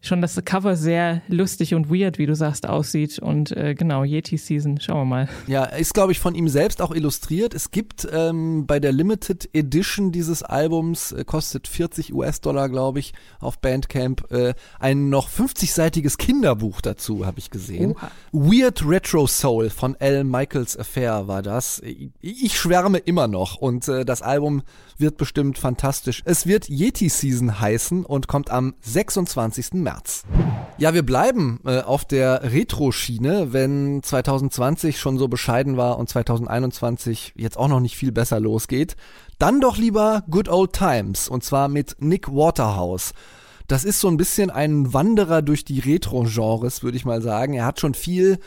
schon 0.03 0.21
das 0.21 0.39
Cover 0.45 0.77
sehr 0.77 1.23
lustig 1.29 1.75
und 1.75 1.89
weird, 1.89 2.19
wie 2.19 2.27
du 2.27 2.35
sagst, 2.35 2.69
aussieht. 2.69 3.21
Und 3.21 3.57
äh, 3.57 3.75
genau, 3.75 4.03
Yeti 4.03 4.37
Season, 4.37 4.81
schauen 4.81 5.03
wir 5.03 5.05
mal. 5.05 5.29
Ja, 5.47 5.65
ist, 5.65 5.95
glaube 5.95 6.13
ich, 6.13 6.19
von 6.19 6.35
ihm 6.35 6.49
selbst 6.49 6.83
auch 6.83 6.93
illustriert. 6.93 7.55
Es 7.55 7.71
gibt 7.71 8.07
ähm, 8.13 8.67
bei 8.67 8.81
der 8.81 8.93
Limited 8.93 9.49
Edition 9.55 10.11
dieses 10.11 10.43
Albums, 10.43 11.13
äh, 11.13 11.25
kostet 11.25 11.69
40 11.69 12.13
US-Dollar, 12.13 12.69
glaube 12.69 12.99
ich, 12.99 13.15
auf 13.39 13.61
Bandcamp, 13.61 14.31
äh, 14.33 14.55
ein 14.81 15.09
noch 15.09 15.31
50-seitiges 15.31 16.19
Kinderbuch 16.19 16.81
dazu, 16.81 17.25
habe 17.25 17.39
ich 17.39 17.51
gesehen. 17.51 17.93
Oha. 17.93 18.11
Weird 18.33 18.85
Retro 18.85 19.29
Soul 19.29 19.71
von 19.71 19.95
L. 20.01 20.25
Michaels 20.25 20.77
Affair 20.77 21.29
war 21.29 21.43
das. 21.43 21.81
Ich 22.21 22.59
schwärme 22.59 22.99
immer 22.99 23.29
noch 23.29 23.57
und 23.57 23.87
äh, 23.87 24.05
das 24.05 24.21
Album 24.21 24.63
wird 25.03 25.19
bestimmt 25.19 25.59
fantastisch. 25.59 26.23
Es 26.25 26.47
wird 26.47 26.71
Yeti 26.71 27.11
Season 27.11 27.61
heißen 27.61 28.07
und 28.07 28.29
kommt 28.29 28.51
am 28.51 28.75
26. 28.81 29.75
März. 29.75 30.23
Ja, 30.79 30.95
wir 30.95 31.03
bleiben 31.05 31.61
äh, 31.67 31.81
auf 31.81 32.07
der 32.07 32.51
Retro-Schiene, 32.51 33.53
wenn 33.53 34.03
2020 34.03 34.99
schon 34.99 35.19
so 35.19 35.29
bescheiden 35.29 35.77
war 35.77 35.99
und 35.99 36.09
2021 36.09 37.35
jetzt 37.37 37.59
auch 37.59 37.69
noch 37.69 37.81
nicht 37.81 37.97
viel 37.97 38.13
besser 38.13 38.41
losgeht. 38.41 38.97
Dann 39.39 39.61
doch 39.61 39.77
lieber 39.77 40.25
Good 40.31 40.49
Old 40.49 40.73
Times 40.73 41.29
und 41.29 41.45
zwar 41.45 41.69
mit 41.69 41.97
Nick 41.99 42.29
Waterhouse. 42.29 43.13
Das 43.69 43.85
ist 43.85 44.01
so 44.01 44.09
ein 44.09 44.17
bisschen 44.17 44.51
ein 44.51 44.95
Wanderer 44.95 45.43
durch 45.43 45.65
die 45.65 45.81
Retro-Genres, 45.81 46.83
würde 46.83 46.97
ich 46.97 47.05
mal 47.05 47.23
sagen. 47.23 47.55
Er 47.55 47.67
hat 47.67 47.81
schon 47.81 47.95
viel 47.95 48.39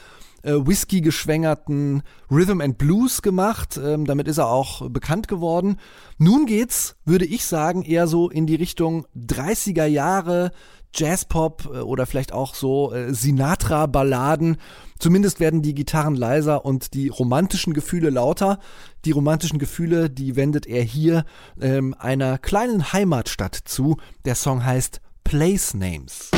äh, 0.45 0.65
Whisky 0.65 1.01
geschwängerten 1.01 2.03
Rhythm 2.31 2.62
and 2.62 2.77
Blues 2.77 3.21
gemacht. 3.21 3.79
Ähm, 3.84 4.05
damit 4.05 4.27
ist 4.27 4.38
er 4.38 4.47
auch 4.47 4.89
bekannt 4.89 5.27
geworden. 5.27 5.77
Nun 6.17 6.45
geht's, 6.45 6.95
würde 7.03 7.25
ich 7.25 7.45
sagen, 7.45 7.84
eher 7.84 8.08
so 8.08 8.29
in 8.29 8.45
die 8.45 8.55
Richtung 8.55 9.05
30er 9.15 9.86
Jahre 9.86 10.51
Jazzpop 10.93 11.65
äh, 11.65 11.79
oder 11.79 12.05
vielleicht 12.05 12.31
auch 12.31 12.55
so 12.55 12.93
äh, 12.93 13.13
Sinatra-Balladen. 13.13 14.58
Zumindest 14.99 15.39
werden 15.39 15.62
die 15.62 15.75
Gitarren 15.75 16.15
leiser 16.15 16.65
und 16.65 16.93
die 16.93 17.10
romantischen 17.10 17.73
Gefühle 17.73 18.10
lauter. 18.10 18.60
Die 19.03 19.12
romantischen 19.12 19.60
Gefühle, 19.60 20.10
die 20.10 20.36
wendet 20.36 20.65
er 20.67 20.84
hier 20.84 21.25
ähm, 21.60 21.95
einer 21.99 22.38
kleinen 22.38 22.93
Heimatstadt 22.93 23.55
zu. 23.65 23.97
Der 24.23 24.36
Song 24.36 24.63
heißt 24.63 25.01
Place 25.23 25.73
Names. 25.73 26.31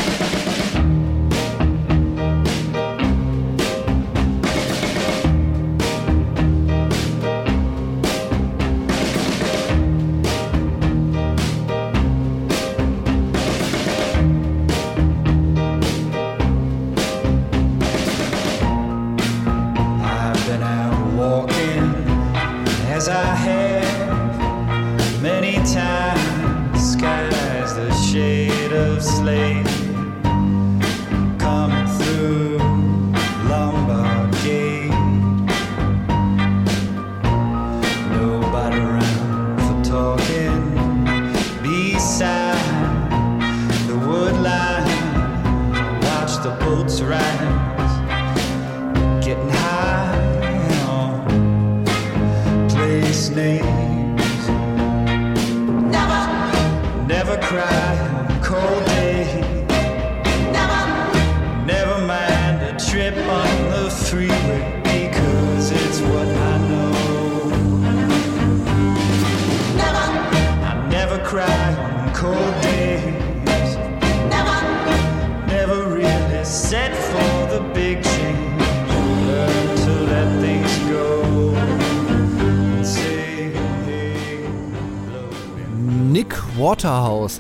I 23.10 23.36
have 23.36 25.22
many 25.22 25.56
times. 25.74 26.92
Skies 26.92 27.76
the 27.76 27.92
shade 27.94 28.74
of 28.74 29.02
slaves. 29.02 29.67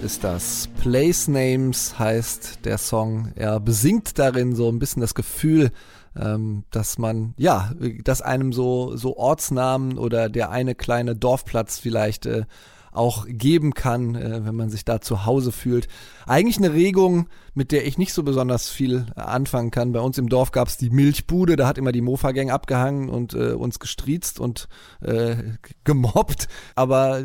Ist 0.03 0.23
das. 0.23 0.69
Place 0.79 1.27
Names 1.27 1.97
heißt 1.97 2.65
der 2.65 2.77
Song. 2.77 3.31
Er 3.36 3.60
besingt 3.60 4.19
darin 4.19 4.55
so 4.55 4.69
ein 4.69 4.79
bisschen 4.79 5.01
das 5.01 5.15
Gefühl, 5.15 5.71
ähm, 6.15 6.63
dass 6.71 6.97
man, 6.97 7.33
ja, 7.38 7.71
dass 8.03 8.21
einem 8.21 8.53
so, 8.53 8.95
so 8.95 9.17
Ortsnamen 9.17 9.97
oder 9.97 10.29
der 10.29 10.51
eine 10.51 10.75
kleine 10.75 11.15
Dorfplatz 11.15 11.79
vielleicht 11.79 12.25
äh, 12.25 12.45
auch 12.91 13.25
geben 13.27 13.73
kann, 13.73 14.15
äh, 14.15 14.45
wenn 14.45 14.55
man 14.55 14.69
sich 14.69 14.86
da 14.86 15.01
zu 15.01 15.25
Hause 15.25 15.51
fühlt. 15.51 15.88
Eigentlich 16.25 16.57
eine 16.57 16.73
Regung, 16.73 17.27
mit 17.53 17.71
der 17.71 17.86
ich 17.86 17.97
nicht 17.97 18.13
so 18.13 18.23
besonders 18.23 18.69
viel 18.69 19.07
anfangen 19.15 19.71
kann. 19.71 19.91
Bei 19.93 19.99
uns 19.99 20.17
im 20.17 20.29
Dorf 20.29 20.51
gab 20.51 20.67
es 20.67 20.77
die 20.77 20.89
Milchbude, 20.89 21.55
da 21.55 21.67
hat 21.67 21.77
immer 21.77 21.91
die 21.91 22.01
Mofa-Gang 22.01 22.51
abgehangen 22.51 23.10
und 23.10 23.33
äh, 23.33 23.53
uns 23.53 23.79
gestriezt 23.79 24.39
und 24.39 24.67
äh, 25.01 25.36
gemobbt. 25.83 26.47
Aber 26.75 27.23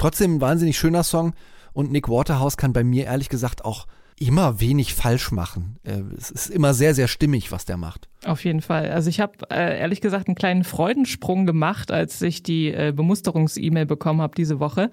Trotzdem 0.00 0.36
ein 0.36 0.40
wahnsinnig 0.40 0.78
schöner 0.78 1.04
Song 1.04 1.34
und 1.72 1.90
Nick 1.90 2.08
Waterhouse 2.08 2.56
kann 2.56 2.72
bei 2.72 2.84
mir 2.84 3.04
ehrlich 3.06 3.28
gesagt 3.28 3.64
auch 3.64 3.86
immer 4.18 4.60
wenig 4.60 4.94
falsch 4.94 5.32
machen. 5.32 5.78
Äh, 5.82 6.02
es 6.16 6.30
ist 6.30 6.50
immer 6.50 6.74
sehr, 6.74 6.94
sehr 6.94 7.08
stimmig, 7.08 7.50
was 7.52 7.64
der 7.64 7.76
macht. 7.78 8.09
Auf 8.26 8.44
jeden 8.44 8.60
Fall. 8.60 8.90
Also 8.90 9.08
ich 9.08 9.18
habe 9.18 9.32
äh, 9.50 9.78
ehrlich 9.80 10.02
gesagt 10.02 10.28
einen 10.28 10.34
kleinen 10.34 10.64
Freudensprung 10.64 11.46
gemacht, 11.46 11.90
als 11.90 12.20
ich 12.20 12.42
die 12.42 12.68
äh, 12.68 12.92
Bemusterungs-E-Mail 12.94 13.86
bekommen 13.86 14.20
habe 14.20 14.34
diese 14.36 14.60
Woche 14.60 14.90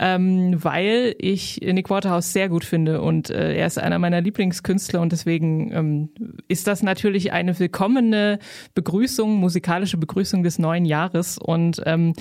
ähm, 0.00 0.56
weil 0.64 1.14
ich 1.18 1.60
Nick 1.62 1.90
Waterhouse 1.90 2.32
sehr 2.32 2.48
gut 2.48 2.64
finde 2.64 3.02
und 3.02 3.28
äh, 3.28 3.54
er 3.54 3.66
ist 3.66 3.78
einer 3.78 3.98
meiner 3.98 4.22
Lieblingskünstler 4.22 5.00
und 5.00 5.12
deswegen 5.12 5.72
ähm, 5.72 6.08
ist 6.48 6.66
das 6.66 6.82
natürlich 6.82 7.32
eine 7.32 7.58
willkommene 7.58 8.38
Begrüßung, 8.74 9.36
musikalische 9.36 9.98
Begrüßung 9.98 10.42
des 10.42 10.58
neuen 10.58 10.86
Jahres 10.86 11.36
und 11.36 11.82
ähm, 11.84 12.14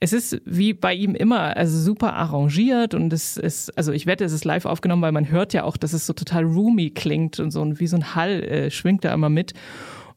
es 0.00 0.14
ist 0.14 0.40
wie 0.46 0.72
bei 0.72 0.94
ihm 0.94 1.14
immer, 1.14 1.56
also 1.56 1.78
super 1.78 2.14
arrangiert 2.14 2.94
und 2.94 3.12
es 3.12 3.36
ist, 3.36 3.76
also 3.76 3.92
ich 3.92 4.06
wette, 4.06 4.24
es 4.24 4.32
ist 4.32 4.46
live 4.46 4.64
aufgenommen, 4.64 5.02
weil 5.02 5.12
man 5.12 5.30
hört 5.30 5.52
ja 5.52 5.64
auch, 5.64 5.76
dass 5.76 5.92
es 5.92 6.06
so 6.06 6.14
total 6.14 6.44
roomy 6.44 6.90
klingt 6.90 7.38
und 7.38 7.50
so 7.50 7.66
wie 7.78 7.86
so 7.86 7.96
ein 7.96 8.14
Hall 8.14 8.42
äh, 8.44 8.70
schwingt 8.70 9.04
da 9.04 9.12
immer 9.12 9.28
mit. 9.28 9.52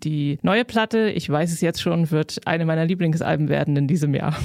Die 0.04 0.40
neue 0.44 0.64
Platte, 0.64 1.10
ich 1.10 1.30
weiß 1.30 1.52
es 1.52 1.60
jetzt 1.60 1.82
schon, 1.82 2.10
wird 2.10 2.40
eine 2.46 2.66
meiner 2.66 2.86
Lieblingsalben 2.86 3.50
werden 3.50 3.76
in 3.76 3.88
diesem 3.88 4.14
Jahr. 4.14 4.36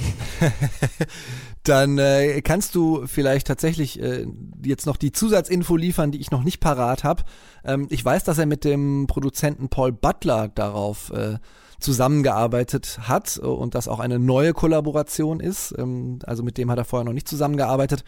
Dann 1.62 1.98
äh, 1.98 2.42
kannst 2.42 2.74
du 2.74 3.06
vielleicht 3.06 3.46
tatsächlich 3.46 4.00
äh, 4.02 4.26
jetzt 4.64 4.86
noch 4.86 4.96
die 4.96 5.12
Zusatzinfo 5.12 5.76
liefern, 5.76 6.10
die 6.10 6.20
ich 6.20 6.30
noch 6.30 6.42
nicht 6.42 6.60
parat 6.60 7.04
habe. 7.04 7.22
Ähm, 7.64 7.86
ich 7.90 8.04
weiß, 8.04 8.24
dass 8.24 8.38
er 8.38 8.46
mit 8.46 8.64
dem 8.64 9.06
Produzenten 9.06 9.68
Paul 9.68 9.92
Butler 9.92 10.48
darauf 10.48 11.10
äh, 11.10 11.38
zusammengearbeitet 11.78 12.98
hat 13.02 13.38
und 13.38 13.74
das 13.74 13.88
auch 13.88 14.00
eine 14.00 14.18
neue 14.18 14.52
Kollaboration 14.52 15.40
ist. 15.40 15.74
Ähm, 15.78 16.18
also 16.24 16.42
mit 16.42 16.58
dem 16.58 16.70
hat 16.70 16.78
er 16.78 16.84
vorher 16.84 17.04
noch 17.04 17.12
nicht 17.12 17.28
zusammengearbeitet. 17.28 18.04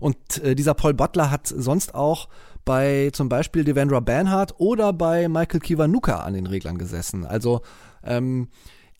Und 0.00 0.42
äh, 0.42 0.54
dieser 0.54 0.74
Paul 0.74 0.94
Butler 0.94 1.30
hat 1.30 1.46
sonst 1.46 1.94
auch 1.94 2.28
bei 2.68 3.08
zum 3.14 3.30
Beispiel 3.30 3.64
Devendra 3.64 4.00
Banhart 4.00 4.60
oder 4.60 4.92
bei 4.92 5.26
Michael 5.26 5.60
Kiwanuka 5.60 6.18
an 6.18 6.34
den 6.34 6.46
Reglern 6.46 6.76
gesessen. 6.76 7.24
Also 7.24 7.62
ähm, 8.04 8.48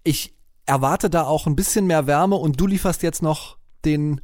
ich 0.04 0.34
erwarte 0.64 1.10
da 1.10 1.24
auch 1.24 1.46
ein 1.46 1.54
bisschen 1.54 1.86
mehr 1.86 2.06
Wärme 2.06 2.36
und 2.36 2.58
du 2.58 2.66
lieferst 2.66 3.02
jetzt 3.02 3.22
noch 3.22 3.58
den 3.84 4.22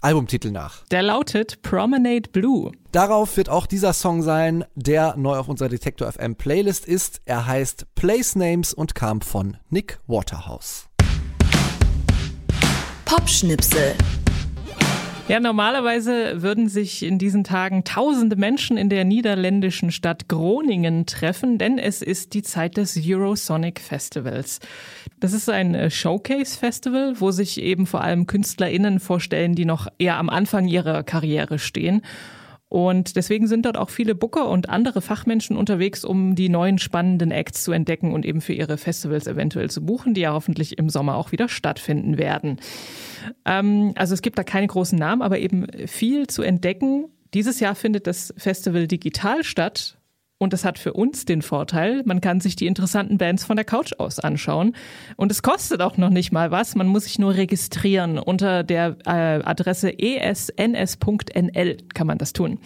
Albumtitel 0.00 0.50
nach. 0.50 0.86
Der 0.86 1.02
lautet 1.02 1.60
Promenade 1.60 2.30
Blue. 2.32 2.72
Darauf 2.90 3.36
wird 3.36 3.50
auch 3.50 3.66
dieser 3.66 3.92
Song 3.92 4.22
sein, 4.22 4.64
der 4.74 5.14
neu 5.18 5.36
auf 5.36 5.50
unserer 5.50 5.68
Detektor 5.68 6.10
FM 6.10 6.36
Playlist 6.36 6.86
ist. 6.86 7.20
Er 7.26 7.46
heißt 7.46 7.94
Place 7.96 8.34
Names 8.34 8.72
und 8.72 8.94
kam 8.94 9.20
von 9.20 9.58
Nick 9.68 10.00
Waterhouse. 10.06 10.88
Popschnipsel. 13.04 13.94
Ja, 15.28 15.40
normalerweise 15.40 16.40
würden 16.42 16.68
sich 16.68 17.02
in 17.02 17.18
diesen 17.18 17.42
Tagen 17.42 17.82
tausende 17.82 18.36
Menschen 18.36 18.76
in 18.76 18.88
der 18.88 19.04
niederländischen 19.04 19.90
Stadt 19.90 20.28
Groningen 20.28 21.04
treffen, 21.04 21.58
denn 21.58 21.78
es 21.78 22.00
ist 22.00 22.32
die 22.32 22.44
Zeit 22.44 22.76
des 22.76 22.96
Eurosonic 23.04 23.80
Festivals. 23.80 24.60
Das 25.18 25.32
ist 25.32 25.50
ein 25.50 25.74
äh, 25.74 25.90
Showcase-Festival, 25.90 27.14
wo 27.18 27.32
sich 27.32 27.60
eben 27.60 27.86
vor 27.86 28.02
allem 28.02 28.28
KünstlerInnen 28.28 29.00
vorstellen, 29.00 29.56
die 29.56 29.64
noch 29.64 29.88
eher 29.98 30.16
am 30.16 30.28
Anfang 30.28 30.68
ihrer 30.68 31.02
Karriere 31.02 31.58
stehen. 31.58 32.02
Und 32.76 33.16
deswegen 33.16 33.46
sind 33.46 33.64
dort 33.64 33.78
auch 33.78 33.88
viele 33.88 34.14
Booker 34.14 34.50
und 34.50 34.68
andere 34.68 35.00
Fachmenschen 35.00 35.56
unterwegs, 35.56 36.04
um 36.04 36.34
die 36.34 36.50
neuen 36.50 36.76
spannenden 36.76 37.30
Acts 37.30 37.64
zu 37.64 37.72
entdecken 37.72 38.12
und 38.12 38.26
eben 38.26 38.42
für 38.42 38.52
ihre 38.52 38.76
Festivals 38.76 39.26
eventuell 39.26 39.70
zu 39.70 39.86
buchen, 39.86 40.12
die 40.12 40.20
ja 40.20 40.34
hoffentlich 40.34 40.76
im 40.76 40.90
Sommer 40.90 41.16
auch 41.16 41.32
wieder 41.32 41.48
stattfinden 41.48 42.18
werden. 42.18 42.60
Ähm, 43.46 43.94
also 43.96 44.12
es 44.12 44.20
gibt 44.20 44.36
da 44.36 44.44
keine 44.44 44.66
großen 44.66 44.98
Namen, 44.98 45.22
aber 45.22 45.38
eben 45.38 45.66
viel 45.86 46.26
zu 46.26 46.42
entdecken. 46.42 47.06
Dieses 47.32 47.60
Jahr 47.60 47.76
findet 47.76 48.06
das 48.06 48.34
Festival 48.36 48.86
digital 48.86 49.42
statt. 49.42 49.96
Und 50.38 50.52
das 50.52 50.66
hat 50.66 50.78
für 50.78 50.92
uns 50.92 51.24
den 51.24 51.40
Vorteil, 51.40 52.02
man 52.04 52.20
kann 52.20 52.40
sich 52.40 52.56
die 52.56 52.66
interessanten 52.66 53.16
Bands 53.16 53.44
von 53.44 53.56
der 53.56 53.64
Couch 53.64 53.92
aus 53.98 54.18
anschauen. 54.18 54.76
Und 55.16 55.32
es 55.32 55.42
kostet 55.42 55.80
auch 55.80 55.96
noch 55.96 56.10
nicht 56.10 56.30
mal 56.30 56.50
was. 56.50 56.74
Man 56.74 56.88
muss 56.88 57.04
sich 57.04 57.18
nur 57.18 57.34
registrieren. 57.34 58.18
Unter 58.18 58.62
der 58.62 58.96
äh, 59.06 59.42
Adresse 59.42 59.98
esns.nl 59.98 61.76
kann 61.94 62.06
man 62.06 62.18
das 62.18 62.34
tun. 62.34 62.58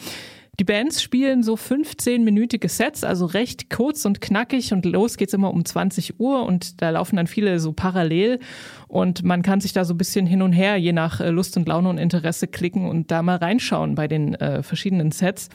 Die 0.61 0.65
Bands 0.65 1.03
spielen 1.03 1.43
so 1.43 1.55
15-minütige 1.55 2.69
Sets, 2.69 3.03
also 3.03 3.25
recht 3.25 3.71
kurz 3.71 4.05
und 4.05 4.21
knackig 4.21 4.75
und 4.75 4.85
los 4.85 5.17
geht's 5.17 5.33
immer 5.33 5.55
um 5.55 5.65
20 5.65 6.21
Uhr 6.21 6.45
und 6.45 6.83
da 6.83 6.91
laufen 6.91 7.17
dann 7.17 7.27
viele 7.27 7.59
so 7.61 7.73
parallel 7.73 8.41
und 8.87 9.25
man 9.25 9.41
kann 9.41 9.63
sich 9.63 9.73
da 9.73 9.87
so 9.87 9.95
ein 9.95 9.97
bisschen 9.97 10.27
hin 10.27 10.43
und 10.43 10.53
her, 10.53 10.77
je 10.77 10.93
nach 10.93 11.21
äh, 11.23 11.31
Lust 11.31 11.57
und 11.57 11.67
Laune 11.67 11.89
und 11.89 11.97
Interesse 11.97 12.47
klicken 12.47 12.91
und 12.91 13.11
da 13.11 13.23
mal 13.23 13.37
reinschauen 13.37 13.95
bei 13.95 14.07
den 14.07 14.35
äh, 14.35 14.63
verschiedenen 14.63 15.13
Sets. 15.13 15.49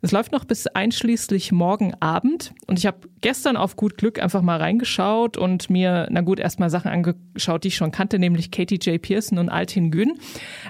Es 0.00 0.12
läuft 0.12 0.32
noch 0.32 0.44
bis 0.44 0.66
einschließlich 0.68 1.50
morgen 1.52 1.94
Abend. 2.00 2.52
Und 2.66 2.78
ich 2.78 2.86
habe 2.86 3.08
gestern 3.20 3.56
auf 3.56 3.76
gut 3.76 3.98
Glück 3.98 4.22
einfach 4.22 4.42
mal 4.42 4.58
reingeschaut 4.58 5.36
und 5.36 5.70
mir, 5.70 6.08
na 6.10 6.20
gut, 6.20 6.38
erstmal 6.38 6.70
Sachen 6.70 6.90
angeschaut, 6.90 7.64
die 7.64 7.68
ich 7.68 7.76
schon 7.76 7.90
kannte, 7.90 8.18
nämlich 8.18 8.50
Katie 8.50 8.78
J. 8.80 9.00
Pearson 9.00 9.38
und 9.38 9.48
Altin 9.48 9.90
Gün, 9.90 10.18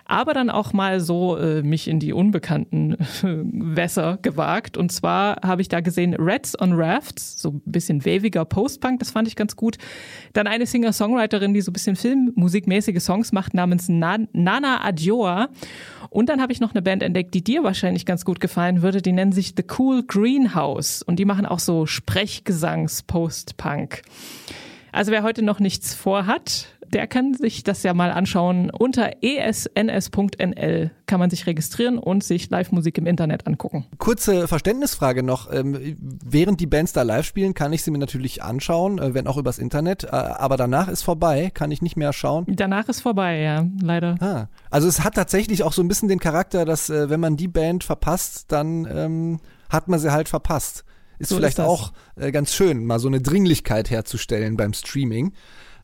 aber 0.05 0.35
dann 0.35 0.51
auch 0.51 0.73
mal 0.73 1.01
so 1.01 1.37
äh, 1.37 1.63
mich 1.63 1.89
in 1.89 2.01
die 2.01 2.13
unbekannten 2.13 2.97
Wässer 3.23 4.19
gewagt 4.23 4.77
und 4.77 4.93
zwar 4.93 5.41
habe 5.45 5.63
ich 5.63 5.69
da 5.69 5.81
gesehen 5.81 6.15
Reds 6.15 6.61
on 6.61 6.73
Rafts, 6.75 7.41
so 7.41 7.51
ein 7.51 7.63
bisschen 7.65 8.05
waviger 8.05 8.45
Postpunk, 8.45 8.99
das 9.01 9.11
fand 9.11 9.29
ich 9.29 9.37
ganz 9.37 9.57
gut. 9.57 9.79
Dann 10.33 10.47
eine 10.47 10.67
Singer-Songwriterin, 10.67 11.55
die 11.55 11.61
so 11.61 11.71
ein 11.71 11.75
bisschen 11.75 11.97
filmmusikmäßige 11.97 13.03
Songs 13.03 13.33
macht, 13.33 13.55
namens 13.55 13.89
Nana 13.89 14.85
Adjoa 14.85 15.49
und 16.11 16.29
dann 16.29 16.41
habe 16.41 16.53
ich 16.53 16.61
noch 16.61 16.73
eine 16.73 16.83
Band 16.83 17.03
entdeckt, 17.03 17.35
die 17.35 17.45
dir 17.45 17.63
wahrscheinlich 17.65 18.07
ganz 18.07 18.25
gut 18.25 18.41
gefallen 18.41 18.83
würde. 18.83 19.03
Die 19.03 19.13
nennen 19.13 19.33
sich 19.33 19.55
The 19.57 19.65
Cool 19.79 20.03
Greenhouse 20.07 21.03
und 21.03 21.19
die 21.19 21.25
machen 21.25 21.45
auch 21.45 21.59
so 21.59 21.87
Sprechgesangs-Post-Punk. 22.39 24.03
Also 24.93 25.13
wer 25.13 25.23
heute 25.23 25.43
noch 25.43 25.61
nichts 25.61 25.95
vorhat, 25.95 26.69
der 26.87 27.07
kann 27.07 27.35
sich 27.35 27.63
das 27.63 27.83
ja 27.83 27.93
mal 27.93 28.11
anschauen. 28.11 28.71
Unter 28.71 29.11
esns.nl 29.23 30.91
kann 31.05 31.21
man 31.21 31.29
sich 31.29 31.47
registrieren 31.47 31.99
und 31.99 32.25
sich 32.25 32.49
Live-Musik 32.49 32.97
im 32.97 33.07
Internet 33.07 33.47
angucken. 33.47 33.87
Kurze 33.99 34.49
Verständnisfrage 34.49 35.23
noch. 35.23 35.53
Ähm, 35.53 35.97
während 36.01 36.61
die 36.61 36.67
Bands 36.67 36.95
da 36.95 37.03
live 37.03 37.27
spielen, 37.27 37.53
kann 37.53 37.75
ich 37.75 37.83
sie 37.83 37.91
mir 37.91 37.99
natürlich 37.99 38.43
anschauen, 38.43 38.99
äh, 38.99 39.13
wenn 39.13 39.27
auch 39.27 39.37
übers 39.37 39.59
Internet. 39.59 40.05
Äh, 40.05 40.09
aber 40.09 40.57
danach 40.57 40.89
ist 40.89 41.03
vorbei, 41.03 41.51
kann 41.53 41.71
ich 41.71 41.83
nicht 41.83 41.97
mehr 41.97 42.15
schauen. 42.15 42.47
Danach 42.49 42.89
ist 42.89 43.03
vorbei, 43.03 43.41
ja, 43.41 43.67
leider. 43.83 44.15
Ah, 44.21 44.47
also 44.71 44.89
es 44.89 45.05
hat 45.05 45.15
tatsächlich 45.15 45.65
auch 45.65 45.75
so 45.75 45.83
ein 45.83 45.89
bisschen 45.89 46.09
den 46.09 46.21
Charakter, 46.21 46.65
dass 46.65 46.89
äh, 46.89 47.11
wenn 47.11 47.21
man 47.21 47.37
die 47.37 47.49
Band 47.49 47.85
verpasst, 47.85 48.51
dann 48.51 48.89
ähm, 48.91 49.41
hat 49.69 49.89
man 49.89 49.99
sie 49.99 50.13
halt 50.13 50.31
verpasst. 50.31 50.85
Ist 51.19 51.31
so 51.31 51.37
vielleicht 51.37 51.59
ist 51.59 51.65
auch 51.65 51.93
äh, 52.17 52.31
ganz 52.31 52.55
schön, 52.55 52.85
mal 52.85 52.99
so 52.99 53.09
eine 53.09 53.21
Dringlichkeit 53.21 53.91
herzustellen 53.91 54.57
beim 54.57 54.73
Streaming. 54.73 55.33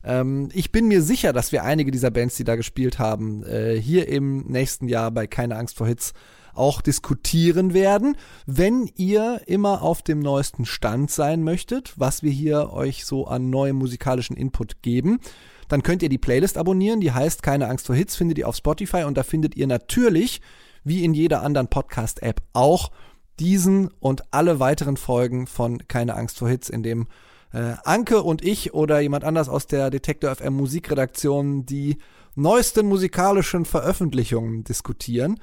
Ähm, 0.03 0.49
ich 0.53 0.71
bin 0.71 0.87
mir 0.87 1.01
sicher, 1.01 1.33
dass 1.33 1.51
wir 1.51 1.63
einige 1.63 1.91
dieser 1.91 2.11
Bands, 2.11 2.35
die 2.35 2.43
da 2.43 2.55
gespielt 2.55 2.99
haben, 2.99 3.43
äh, 3.43 3.79
hier 3.79 4.07
im 4.07 4.45
nächsten 4.47 4.87
Jahr 4.87 5.11
bei 5.11 5.27
Keine 5.27 5.57
Angst 5.57 5.77
vor 5.77 5.87
Hits 5.87 6.13
auch 6.53 6.81
diskutieren 6.81 7.73
werden. 7.73 8.15
Wenn 8.45 8.89
ihr 8.95 9.41
immer 9.45 9.81
auf 9.81 10.01
dem 10.01 10.19
neuesten 10.19 10.65
Stand 10.65 11.11
sein 11.11 11.43
möchtet, 11.43 11.93
was 11.97 12.23
wir 12.23 12.31
hier 12.31 12.71
euch 12.71 13.05
so 13.05 13.27
an 13.27 13.49
neuem 13.49 13.75
musikalischen 13.75 14.37
Input 14.37 14.81
geben, 14.81 15.19
dann 15.67 15.83
könnt 15.83 16.03
ihr 16.03 16.09
die 16.09 16.17
Playlist 16.17 16.57
abonnieren, 16.57 17.01
die 17.01 17.11
heißt 17.11 17.43
Keine 17.43 17.67
Angst 17.67 17.87
vor 17.87 17.95
Hits, 17.95 18.15
findet 18.15 18.37
ihr 18.37 18.47
auf 18.47 18.55
Spotify 18.55 19.03
und 19.03 19.17
da 19.17 19.23
findet 19.23 19.55
ihr 19.55 19.67
natürlich, 19.67 20.41
wie 20.83 21.03
in 21.03 21.13
jeder 21.13 21.41
anderen 21.41 21.67
Podcast-App 21.67 22.41
auch, 22.53 22.91
diesen 23.39 23.89
und 23.99 24.23
alle 24.31 24.59
weiteren 24.59 24.97
Folgen 24.97 25.47
von 25.47 25.87
Keine 25.87 26.15
Angst 26.15 26.39
vor 26.39 26.49
Hits, 26.49 26.69
in 26.69 26.83
dem 26.83 27.07
äh, 27.53 27.75
Anke 27.83 28.21
und 28.21 28.43
ich 28.43 28.73
oder 28.73 28.99
jemand 28.99 29.23
anders 29.23 29.49
aus 29.49 29.67
der 29.67 29.89
Detektor 29.89 30.35
FM 30.35 30.55
Musikredaktion 30.55 31.65
die 31.65 31.97
neuesten 32.35 32.87
musikalischen 32.87 33.65
Veröffentlichungen 33.65 34.63
diskutieren. 34.63 35.39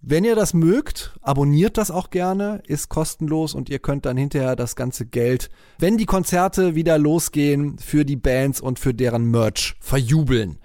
Wenn 0.00 0.24
ihr 0.24 0.36
das 0.36 0.54
mögt, 0.54 1.18
abonniert 1.22 1.78
das 1.78 1.90
auch 1.90 2.10
gerne, 2.10 2.62
ist 2.66 2.88
kostenlos 2.88 3.54
und 3.54 3.68
ihr 3.68 3.80
könnt 3.80 4.06
dann 4.06 4.16
hinterher 4.16 4.54
das 4.54 4.76
ganze 4.76 5.04
Geld, 5.04 5.50
wenn 5.78 5.96
die 5.96 6.06
Konzerte 6.06 6.76
wieder 6.76 6.96
losgehen, 6.96 7.78
für 7.78 8.04
die 8.04 8.16
Bands 8.16 8.60
und 8.60 8.78
für 8.78 8.94
deren 8.94 9.24
Merch 9.30 9.74
verjubeln. 9.80 10.58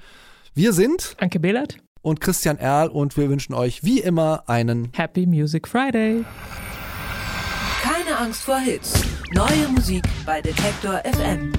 Wir 0.53 0.73
sind 0.73 1.15
Anke 1.17 1.39
Behlert 1.39 1.77
und 2.01 2.21
Christian 2.21 2.57
Erl 2.57 2.89
und 2.89 3.17
wir 3.17 3.29
wünschen 3.29 3.53
euch 3.53 3.83
wie 3.83 3.99
immer 3.99 4.43
einen 4.47 4.89
Happy 4.93 5.25
Music 5.25 5.67
Friday. 5.67 6.23
Keine 7.81 8.17
Angst 8.17 8.43
vor 8.43 8.59
Hits. 8.59 8.93
Neue 9.33 9.67
Musik 9.69 10.03
bei 10.25 10.41
Detektor 10.41 11.01
FM. 11.03 11.51